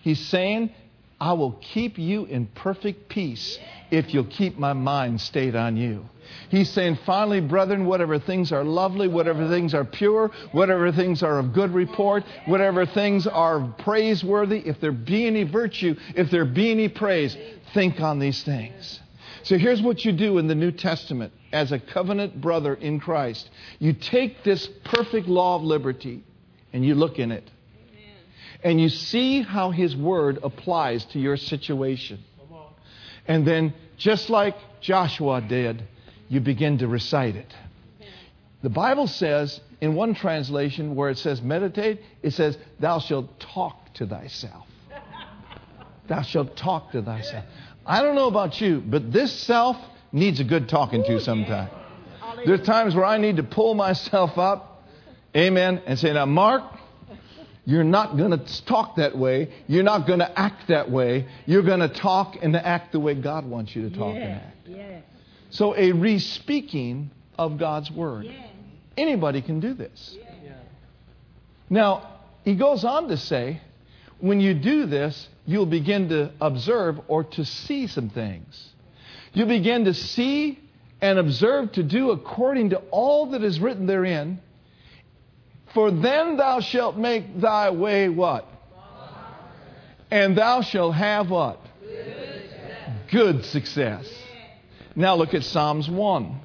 He's 0.00 0.18
saying, 0.18 0.74
I 1.20 1.34
will 1.34 1.52
keep 1.52 1.96
you 1.96 2.24
in 2.24 2.46
perfect 2.46 3.08
peace 3.08 3.56
if 3.92 4.12
you'll 4.12 4.24
keep 4.24 4.58
my 4.58 4.72
mind 4.72 5.20
stayed 5.20 5.54
on 5.54 5.76
you. 5.76 6.06
He's 6.48 6.70
saying, 6.70 6.98
finally, 7.06 7.40
brethren, 7.40 7.86
whatever 7.86 8.18
things 8.18 8.52
are 8.52 8.64
lovely, 8.64 9.08
whatever 9.08 9.48
things 9.48 9.74
are 9.74 9.84
pure, 9.84 10.30
whatever 10.52 10.92
things 10.92 11.22
are 11.22 11.38
of 11.38 11.52
good 11.52 11.72
report, 11.72 12.24
whatever 12.46 12.86
things 12.86 13.26
are 13.26 13.60
praiseworthy, 13.78 14.58
if 14.58 14.80
there 14.80 14.92
be 14.92 15.26
any 15.26 15.44
virtue, 15.44 15.94
if 16.14 16.30
there 16.30 16.44
be 16.44 16.70
any 16.70 16.88
praise, 16.88 17.36
think 17.74 18.00
on 18.00 18.18
these 18.18 18.42
things. 18.42 19.00
So 19.44 19.58
here's 19.58 19.82
what 19.82 20.04
you 20.04 20.12
do 20.12 20.38
in 20.38 20.46
the 20.46 20.54
New 20.54 20.70
Testament 20.70 21.32
as 21.52 21.72
a 21.72 21.78
covenant 21.78 22.40
brother 22.40 22.74
in 22.74 23.00
Christ. 23.00 23.50
You 23.78 23.92
take 23.92 24.44
this 24.44 24.68
perfect 24.84 25.26
law 25.26 25.56
of 25.56 25.62
liberty 25.62 26.22
and 26.72 26.84
you 26.84 26.94
look 26.94 27.18
in 27.18 27.32
it. 27.32 27.50
And 28.64 28.80
you 28.80 28.88
see 28.88 29.42
how 29.42 29.70
His 29.70 29.96
Word 29.96 30.38
applies 30.42 31.04
to 31.06 31.18
your 31.18 31.36
situation. 31.36 32.22
And 33.26 33.46
then, 33.46 33.74
just 33.96 34.30
like 34.30 34.56
Joshua 34.80 35.40
did, 35.40 35.82
you 36.32 36.40
begin 36.40 36.78
to 36.78 36.88
recite 36.88 37.36
it. 37.36 37.54
The 38.62 38.70
Bible 38.70 39.06
says, 39.06 39.60
in 39.82 39.94
one 39.94 40.14
translation 40.14 40.96
where 40.96 41.10
it 41.10 41.18
says 41.18 41.42
meditate, 41.42 42.00
it 42.22 42.30
says, 42.30 42.56
Thou 42.80 43.00
shalt 43.00 43.38
talk 43.38 43.92
to 43.94 44.06
thyself. 44.06 44.66
Thou 46.08 46.22
shalt 46.22 46.56
talk 46.56 46.92
to 46.92 47.02
thyself. 47.02 47.44
I 47.84 48.00
don't 48.00 48.14
know 48.14 48.28
about 48.28 48.58
you, 48.62 48.80
but 48.80 49.12
this 49.12 49.30
self 49.30 49.76
needs 50.10 50.40
a 50.40 50.44
good 50.44 50.70
talking 50.70 51.04
to 51.04 51.20
sometime. 51.20 51.68
There's 52.46 52.62
times 52.62 52.94
where 52.94 53.04
I 53.04 53.18
need 53.18 53.36
to 53.36 53.42
pull 53.42 53.74
myself 53.74 54.38
up, 54.38 54.84
amen, 55.36 55.82
and 55.84 55.98
say, 55.98 56.14
Now, 56.14 56.24
Mark, 56.24 56.62
you're 57.66 57.84
not 57.84 58.16
going 58.16 58.30
to 58.30 58.64
talk 58.64 58.96
that 58.96 59.18
way. 59.18 59.52
You're 59.66 59.82
not 59.82 60.06
going 60.06 60.20
to 60.20 60.40
act 60.40 60.68
that 60.68 60.90
way. 60.90 61.28
You're 61.44 61.62
going 61.62 61.80
to 61.80 61.90
talk 61.90 62.36
and 62.40 62.56
act 62.56 62.92
the 62.92 63.00
way 63.00 63.14
God 63.14 63.44
wants 63.44 63.76
you 63.76 63.86
to 63.90 63.94
talk 63.94 64.14
and 64.14 64.32
act. 64.32 64.56
Yeah. 64.66 65.00
So, 65.52 65.76
a 65.76 65.92
re-speaking 65.92 67.10
of 67.38 67.58
God's 67.58 67.90
word. 67.90 68.24
Yeah. 68.24 68.46
Anybody 68.96 69.40
can 69.40 69.60
do 69.60 69.72
this. 69.74 70.16
Now, 71.70 72.20
he 72.44 72.54
goes 72.54 72.84
on 72.84 73.08
to 73.08 73.16
say, 73.16 73.60
when 74.18 74.40
you 74.40 74.52
do 74.52 74.86
this, 74.86 75.28
you'll 75.46 75.66
begin 75.66 76.08
to 76.10 76.32
observe 76.40 77.00
or 77.08 77.24
to 77.24 77.44
see 77.44 77.86
some 77.86 78.10
things. 78.10 78.68
You 79.32 79.46
begin 79.46 79.86
to 79.86 79.94
see 79.94 80.58
and 81.00 81.18
observe 81.18 81.72
to 81.72 81.82
do 81.82 82.10
according 82.10 82.70
to 82.70 82.78
all 82.90 83.30
that 83.30 83.42
is 83.42 83.58
written 83.58 83.86
therein 83.86 84.40
for 85.74 85.90
then 85.90 86.36
thou 86.36 86.60
shalt 86.60 86.96
make 86.96 87.40
thy 87.40 87.70
way 87.70 88.08
what? 88.08 88.46
And 90.10 90.36
thou 90.36 90.60
shalt 90.60 90.94
have 90.94 91.30
what? 91.30 91.58
Good 93.10 93.44
success. 93.46 94.06
Now 94.94 95.14
look 95.14 95.34
at 95.34 95.44
Psalms 95.44 95.88
1. 95.88 96.40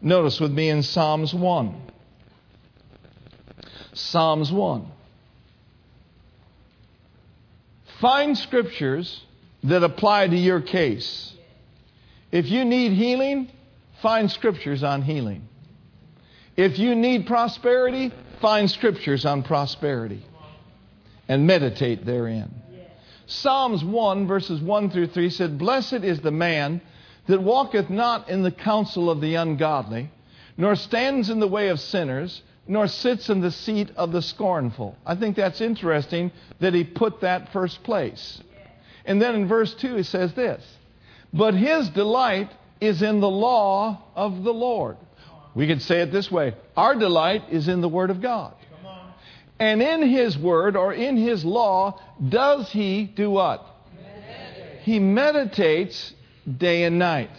Notice 0.00 0.40
with 0.40 0.52
me 0.52 0.68
in 0.68 0.82
Psalms 0.82 1.32
1. 1.32 1.82
Psalms 3.94 4.52
1. 4.52 4.86
Find 8.00 8.36
scriptures 8.36 9.22
that 9.64 9.82
apply 9.82 10.28
to 10.28 10.36
your 10.36 10.60
case. 10.60 11.32
If 12.30 12.46
you 12.46 12.64
need 12.64 12.92
healing, 12.92 13.50
find 14.02 14.30
scriptures 14.30 14.82
on 14.82 15.02
healing. 15.02 15.48
If 16.56 16.78
you 16.78 16.94
need 16.94 17.26
prosperity, 17.26 18.12
find 18.40 18.70
scriptures 18.70 19.24
on 19.24 19.42
prosperity 19.42 20.22
and 21.28 21.46
meditate 21.46 22.04
therein. 22.04 22.54
Psalms 23.26 23.82
1, 23.82 24.26
verses 24.26 24.60
1 24.60 24.90
through 24.90 25.08
3 25.08 25.30
said, 25.30 25.58
Blessed 25.58 26.04
is 26.04 26.20
the 26.20 26.30
man 26.30 26.80
that 27.26 27.42
walketh 27.42 27.90
not 27.90 28.28
in 28.28 28.42
the 28.42 28.50
counsel 28.50 29.10
of 29.10 29.20
the 29.20 29.34
ungodly, 29.34 30.10
nor 30.56 30.76
stands 30.76 31.30
in 31.30 31.40
the 31.40 31.48
way 31.48 31.68
of 31.68 31.80
sinners, 31.80 32.42
nor 32.66 32.88
sits 32.88 33.28
in 33.28 33.40
the 33.40 33.50
seat 33.50 33.90
of 33.96 34.12
the 34.12 34.22
scornful. 34.22 34.96
I 35.04 35.14
think 35.14 35.36
that's 35.36 35.60
interesting 35.60 36.32
that 36.60 36.74
he 36.74 36.84
put 36.84 37.20
that 37.20 37.52
first 37.52 37.82
place. 37.84 38.40
And 39.04 39.22
then 39.22 39.34
in 39.34 39.48
verse 39.48 39.74
2, 39.74 39.96
he 39.96 40.02
says 40.02 40.34
this 40.34 40.64
But 41.32 41.54
his 41.54 41.88
delight 41.90 42.50
is 42.80 43.02
in 43.02 43.20
the 43.20 43.28
law 43.28 44.02
of 44.14 44.42
the 44.42 44.52
Lord. 44.52 44.96
We 45.54 45.66
could 45.66 45.80
say 45.80 46.00
it 46.00 46.12
this 46.12 46.30
way 46.30 46.54
Our 46.76 46.94
delight 46.94 47.44
is 47.50 47.68
in 47.68 47.80
the 47.80 47.88
Word 47.88 48.10
of 48.10 48.20
God. 48.20 48.54
And 49.58 49.80
in 49.80 50.02
His 50.06 50.36
Word 50.36 50.76
or 50.76 50.92
in 50.92 51.16
His 51.16 51.44
law, 51.44 52.00
does 52.28 52.70
He 52.70 53.04
do 53.04 53.30
what? 53.30 53.64
He 54.82 54.98
meditates 54.98 56.12
day 56.46 56.84
and 56.84 56.98
night. 56.98 57.30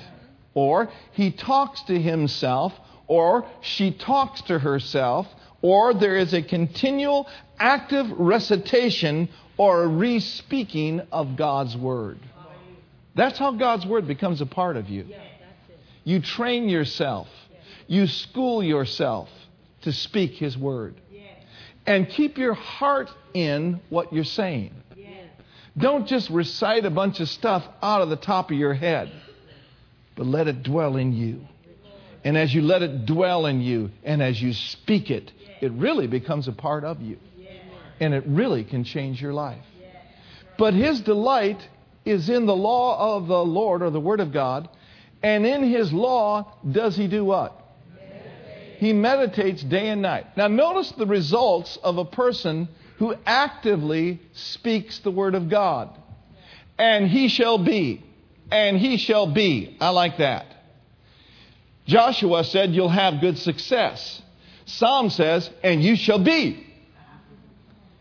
Or 0.54 0.90
He 1.12 1.32
talks 1.32 1.82
to 1.84 2.00
Himself, 2.00 2.74
or 3.08 3.46
she 3.62 3.92
talks 3.92 4.42
to 4.44 4.60
herself, 4.60 5.28
or 5.62 5.94
there 5.94 6.16
is 6.16 6.34
a 6.34 6.42
continual 6.42 7.28
active 7.60 8.08
recitation 8.12 9.30
or 9.58 9.84
a 9.84 9.88
re 9.88 10.20
speaking 10.20 11.02
of 11.12 11.36
God's 11.36 11.76
Word. 11.76 12.20
That's 13.16 13.40
how 13.40 13.54
God's 13.54 13.86
Word 13.86 14.08
becomes 14.08 14.42
a 14.42 14.46
part 14.46 14.78
of 14.78 14.90
you. 14.90 15.06
You 16.04 16.22
train 16.22 16.70
yourself 16.70 17.28
you 17.88 18.06
school 18.08 18.62
yourself 18.62 19.30
to 19.82 19.92
speak 19.92 20.34
His 20.34 20.58
word. 20.58 20.96
And 21.86 22.10
keep 22.10 22.38
your 22.38 22.54
heart 22.54 23.10
in 23.34 23.80
what 23.90 24.12
you're 24.12 24.26
saying. 24.26 24.74
Don't 25.78 26.08
just 26.08 26.30
recite 26.30 26.86
a 26.86 26.90
bunch 26.90 27.20
of 27.20 27.30
stuff 27.30 27.64
out 27.82 28.02
of 28.02 28.10
the 28.10 28.16
top 28.16 28.50
of 28.52 28.58
your 28.58 28.74
head, 28.74 29.12
but 30.16 30.26
let 30.26 30.48
it 30.48 30.64
dwell 30.64 30.98
in 30.98 31.14
you. 31.14 31.42
And 32.24 32.38
as 32.38 32.54
you 32.54 32.62
let 32.62 32.82
it 32.82 33.06
dwell 33.06 33.46
in 33.46 33.62
you 33.62 33.92
and 34.04 34.22
as 34.22 34.42
you 34.42 34.54
speak 34.54 35.12
it, 35.12 35.32
it 35.62 35.72
really 35.74 36.08
becomes 36.08 36.48
a 36.48 36.52
part 36.52 36.84
of 36.84 37.02
you. 37.02 37.18
And 38.00 38.14
it 38.14 38.24
really 38.28 38.64
can 38.64 38.84
change 38.84 39.22
your 39.22 39.34
life. 39.34 39.64
But 40.58 40.74
his 40.74 41.02
delight 41.02 41.68
is 42.06 42.30
in 42.30 42.46
the 42.46 42.56
law 42.56 43.16
of 43.16 43.28
the 43.28 43.44
Lord 43.44 43.82
or 43.82 43.90
the 43.90 44.00
Word 44.00 44.20
of 44.20 44.32
God. 44.32 44.70
And 45.22 45.46
in 45.46 45.64
his 45.64 45.94
law, 45.94 46.54
does 46.70 46.96
he 46.96 47.08
do 47.08 47.24
what? 47.26 47.54
He 48.78 48.94
meditates 48.94 49.64
day 49.64 49.90
and 49.90 50.02
night. 50.02 50.38
Now, 50.38 50.48
notice 50.48 50.92
the 50.92 51.08
results 51.08 51.78
of 51.84 51.98
a 51.98 52.06
person 52.06 52.68
who 52.98 53.16
actively 53.26 54.22
speaks 54.34 55.00
the 55.00 55.12
Word 55.12 55.36
of 55.36 55.50
God. 55.50 55.90
And 56.78 57.08
he 57.08 57.28
shall 57.28 57.58
be. 57.58 58.04
And 58.52 58.78
he 58.78 58.98
shall 58.98 59.28
be. 59.28 59.78
I 59.80 59.90
like 59.90 60.18
that. 60.18 60.46
Joshua 61.86 62.44
said, 62.44 62.74
You'll 62.74 62.90
have 62.90 63.22
good 63.22 63.38
success. 63.38 64.22
Psalm 64.66 65.10
says, 65.10 65.50
And 65.64 65.82
you 65.82 65.96
shall 65.96 66.20
be. 66.20 66.66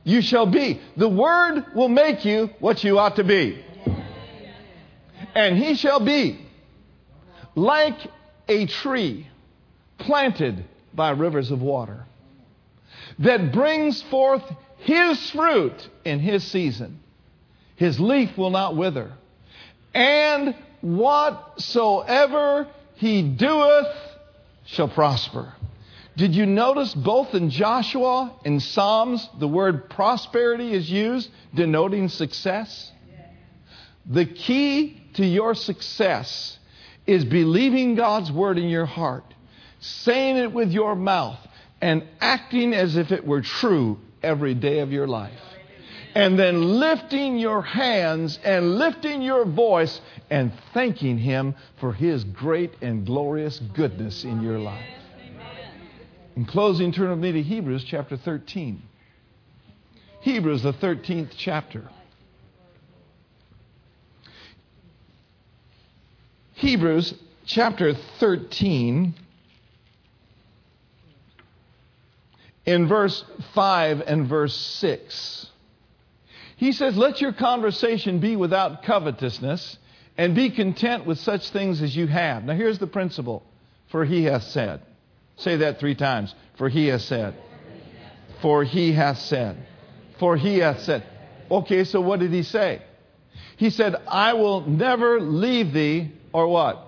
You 0.05 0.23
shall 0.23 0.47
be. 0.47 0.81
The 0.97 1.09
Word 1.09 1.65
will 1.75 1.89
make 1.89 2.25
you 2.25 2.51
what 2.61 2.85
you 2.85 2.99
ought 2.99 3.17
to 3.17 3.25
be. 3.25 3.63
And 5.35 5.59
he 5.59 5.75
shall 5.75 6.01
be 6.01 6.41
like 7.55 7.99
a 8.49 8.67
tree 8.67 9.27
planted 9.99 10.65
by 10.95 11.11
rivers 11.11 11.51
of 11.51 11.61
water, 11.61 12.05
that 13.19 13.53
brings 13.53 14.03
forth 14.03 14.43
his 14.87 15.30
fruit 15.30 15.89
in 16.05 16.20
his 16.20 16.45
season. 16.45 17.01
His 17.76 18.01
leaf 18.01 18.37
will 18.39 18.51
not 18.51 18.76
wither. 18.76 19.12
And 19.95 20.55
whatsoever 20.80 22.68
he 22.95 23.22
doeth 23.22 23.95
shall 24.66 24.89
prosper. 24.89 25.53
Did 26.16 26.34
you 26.34 26.47
notice 26.47 26.95
both 26.95 27.34
in 27.34 27.51
Joshua 27.51 28.34
and 28.45 28.62
Psalms 28.62 29.28
the 29.39 29.49
word 29.49 29.91
prosperity 29.91 30.72
is 30.72 30.91
used, 30.91 31.28
denoting 31.55 32.09
success? 32.09 32.91
The 34.07 34.24
key 34.24 35.03
to 35.14 35.26
your 35.26 35.55
success 35.55 36.59
is 37.07 37.24
believing 37.24 37.97
God's 37.97 38.32
word 38.32 38.57
in 38.57 38.68
your 38.68 38.87
heart 38.87 39.24
saying 39.80 40.37
it 40.37 40.53
with 40.53 40.72
your 40.72 40.95
mouth, 40.95 41.39
and 41.80 42.03
acting 42.20 42.72
as 42.72 42.97
if 42.97 43.12
it 43.12 43.26
were 43.26 43.43
true 43.43 43.99
every 44.27 44.55
day 44.55 44.81
of 44.81 44.93
your 44.93 45.07
life. 45.07 45.41
And 46.14 46.39
then 46.39 46.81
lifting 46.81 47.39
your 47.39 47.62
hands 47.62 48.39
and 48.43 48.77
lifting 48.79 49.22
your 49.22 49.45
voice 49.45 50.01
and 50.31 50.53
thanking 50.74 51.18
Him 51.18 51.55
for 51.79 51.93
His 51.93 52.24
great 52.24 52.72
and 52.83 53.07
glorious 53.07 53.61
goodness 53.74 54.24
in 54.24 54.43
your 54.43 54.59
life. 54.59 54.85
In 56.37 56.45
closing, 56.45 56.93
turn 56.93 57.11
with 57.11 57.18
me 57.18 57.33
to 57.33 57.43
Hebrews 57.43 57.85
chapter 57.85 58.16
13. 58.16 58.83
Hebrews, 60.20 60.62
the 60.62 60.72
13th 60.72 61.33
chapter. 61.37 61.89
Hebrews 66.55 67.14
chapter 67.45 67.95
13 68.18 69.14
in 72.67 72.89
verse 72.89 73.25
5 73.55 74.03
and 74.07 74.27
verse 74.29 74.55
6. 74.55 75.47
He 76.57 76.73
says, 76.73 76.97
Let 76.97 77.21
your 77.21 77.33
conversation 77.33 78.19
be 78.19 78.37
without 78.37 78.83
covetousness, 78.83 79.79
and 80.19 80.35
be 80.35 80.51
content 80.51 81.07
with 81.07 81.19
such 81.19 81.51
things 81.51 81.81
as 81.81 81.95
you 81.95 82.07
have. 82.07 82.45
Now, 82.45 82.55
here's 82.55 82.79
the 82.79 82.87
principle 82.87 83.43
for 83.89 84.05
he 84.05 84.25
hath 84.25 84.45
said. 84.45 84.81
Say 85.37 85.57
that 85.57 85.79
three 85.79 85.95
times. 85.95 86.35
For 86.57 86.69
he 86.69 86.89
hath 86.89 87.03
said. 87.03 87.35
For 88.43 88.64
he 88.64 88.93
hath 88.93 89.19
said. 89.19 89.57
For 90.19 90.37
he 90.37 90.59
hath 90.59 90.81
said. 90.81 91.05
Okay, 91.51 91.85
so 91.85 92.01
what 92.01 92.21
did 92.21 92.33
he 92.33 92.43
say? 92.43 92.83
He 93.57 93.71
said, 93.71 93.95
I 94.09 94.33
will 94.35 94.62
never 94.62 95.21
leave 95.21 95.73
thee, 95.73 96.12
or 96.33 96.49
what? 96.49 96.86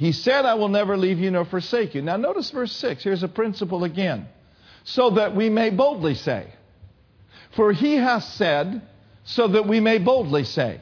He 0.00 0.12
said, 0.12 0.46
I 0.46 0.54
will 0.54 0.70
never 0.70 0.96
leave 0.96 1.18
you 1.18 1.30
nor 1.30 1.44
forsake 1.44 1.94
you. 1.94 2.00
Now, 2.00 2.16
notice 2.16 2.50
verse 2.50 2.72
6. 2.72 3.04
Here's 3.04 3.22
a 3.22 3.28
principle 3.28 3.84
again. 3.84 4.26
So 4.82 5.10
that 5.10 5.36
we 5.36 5.50
may 5.50 5.68
boldly 5.68 6.14
say. 6.14 6.50
For 7.54 7.70
he 7.70 7.96
has 7.96 8.26
said, 8.26 8.80
so 9.24 9.48
that 9.48 9.68
we 9.68 9.78
may 9.78 9.98
boldly 9.98 10.44
say. 10.44 10.80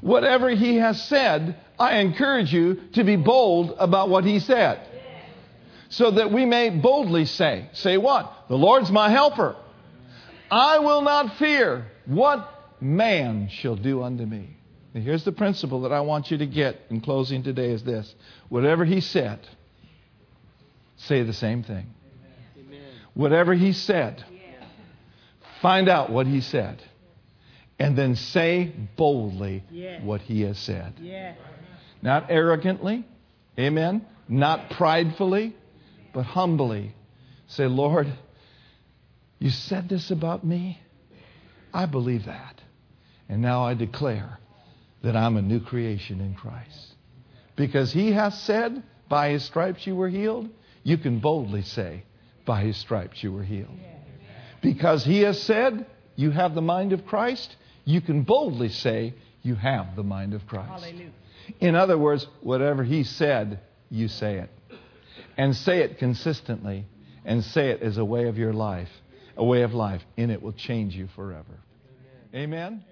Whatever 0.00 0.50
he 0.50 0.78
has 0.78 1.00
said, 1.04 1.56
I 1.78 1.98
encourage 1.98 2.52
you 2.52 2.80
to 2.94 3.04
be 3.04 3.14
bold 3.14 3.76
about 3.78 4.08
what 4.08 4.24
he 4.24 4.40
said. 4.40 4.88
So 5.88 6.10
that 6.10 6.32
we 6.32 6.44
may 6.44 6.70
boldly 6.70 7.26
say. 7.26 7.68
Say 7.74 7.96
what? 7.96 8.46
The 8.48 8.58
Lord's 8.58 8.90
my 8.90 9.08
helper. 9.08 9.54
I 10.50 10.80
will 10.80 11.02
not 11.02 11.36
fear 11.36 11.86
what 12.06 12.50
man 12.80 13.50
shall 13.52 13.76
do 13.76 14.02
unto 14.02 14.26
me. 14.26 14.56
And 14.94 15.02
here's 15.02 15.24
the 15.24 15.32
principle 15.32 15.82
that 15.82 15.92
I 15.92 16.00
want 16.00 16.30
you 16.30 16.38
to 16.38 16.46
get 16.46 16.76
in 16.90 17.00
closing 17.00 17.42
today 17.42 17.70
is 17.70 17.82
this. 17.82 18.14
Whatever 18.48 18.84
he 18.84 19.00
said, 19.00 19.40
say 20.96 21.22
the 21.22 21.32
same 21.32 21.62
thing. 21.62 21.86
Amen. 22.58 22.80
Whatever 23.14 23.54
he 23.54 23.72
said, 23.72 24.24
find 25.62 25.88
out 25.88 26.10
what 26.10 26.26
he 26.26 26.40
said. 26.40 26.82
And 27.78 27.96
then 27.96 28.16
say 28.16 28.72
boldly 28.96 29.64
what 30.02 30.20
he 30.20 30.42
has 30.42 30.58
said. 30.58 30.94
Not 32.02 32.26
arrogantly, 32.30 33.04
amen. 33.58 34.04
Not 34.28 34.70
pridefully, 34.70 35.56
but 36.12 36.24
humbly. 36.24 36.94
Say, 37.48 37.66
Lord, 37.66 38.12
you 39.38 39.50
said 39.50 39.88
this 39.88 40.10
about 40.10 40.44
me. 40.44 40.80
I 41.72 41.86
believe 41.86 42.26
that. 42.26 42.60
And 43.28 43.40
now 43.40 43.64
I 43.64 43.74
declare 43.74 44.38
that 45.02 45.16
I'm 45.16 45.36
a 45.36 45.42
new 45.42 45.60
creation 45.60 46.20
in 46.20 46.34
Christ. 46.34 46.94
Because 47.56 47.92
he 47.92 48.12
has 48.12 48.40
said, 48.42 48.82
by 49.08 49.30
his 49.30 49.44
stripes 49.44 49.86
you 49.86 49.94
were 49.94 50.08
healed, 50.08 50.48
you 50.82 50.98
can 50.98 51.18
boldly 51.18 51.62
say, 51.62 52.04
by 52.46 52.62
his 52.62 52.76
stripes 52.76 53.22
you 53.22 53.32
were 53.32 53.42
healed. 53.42 53.78
Because 54.62 55.04
he 55.04 55.20
has 55.22 55.40
said, 55.42 55.86
you 56.16 56.30
have 56.30 56.54
the 56.54 56.62
mind 56.62 56.92
of 56.92 57.06
Christ, 57.06 57.56
you 57.84 58.00
can 58.00 58.22
boldly 58.22 58.68
say, 58.68 59.14
you 59.42 59.54
have 59.56 59.96
the 59.96 60.02
mind 60.02 60.34
of 60.34 60.46
Christ. 60.46 60.84
Hallelujah. 60.84 61.10
In 61.60 61.74
other 61.74 61.98
words, 61.98 62.26
whatever 62.40 62.84
he 62.84 63.04
said, 63.04 63.60
you 63.90 64.08
say 64.08 64.38
it. 64.38 64.50
And 65.36 65.54
say 65.56 65.80
it 65.80 65.98
consistently, 65.98 66.86
and 67.24 67.42
say 67.42 67.70
it 67.70 67.82
as 67.82 67.98
a 67.98 68.04
way 68.04 68.28
of 68.28 68.38
your 68.38 68.52
life, 68.52 68.90
a 69.36 69.44
way 69.44 69.62
of 69.62 69.72
life, 69.72 70.02
and 70.16 70.30
it 70.30 70.42
will 70.42 70.52
change 70.52 70.94
you 70.94 71.08
forever. 71.16 71.60
Amen? 72.34 72.84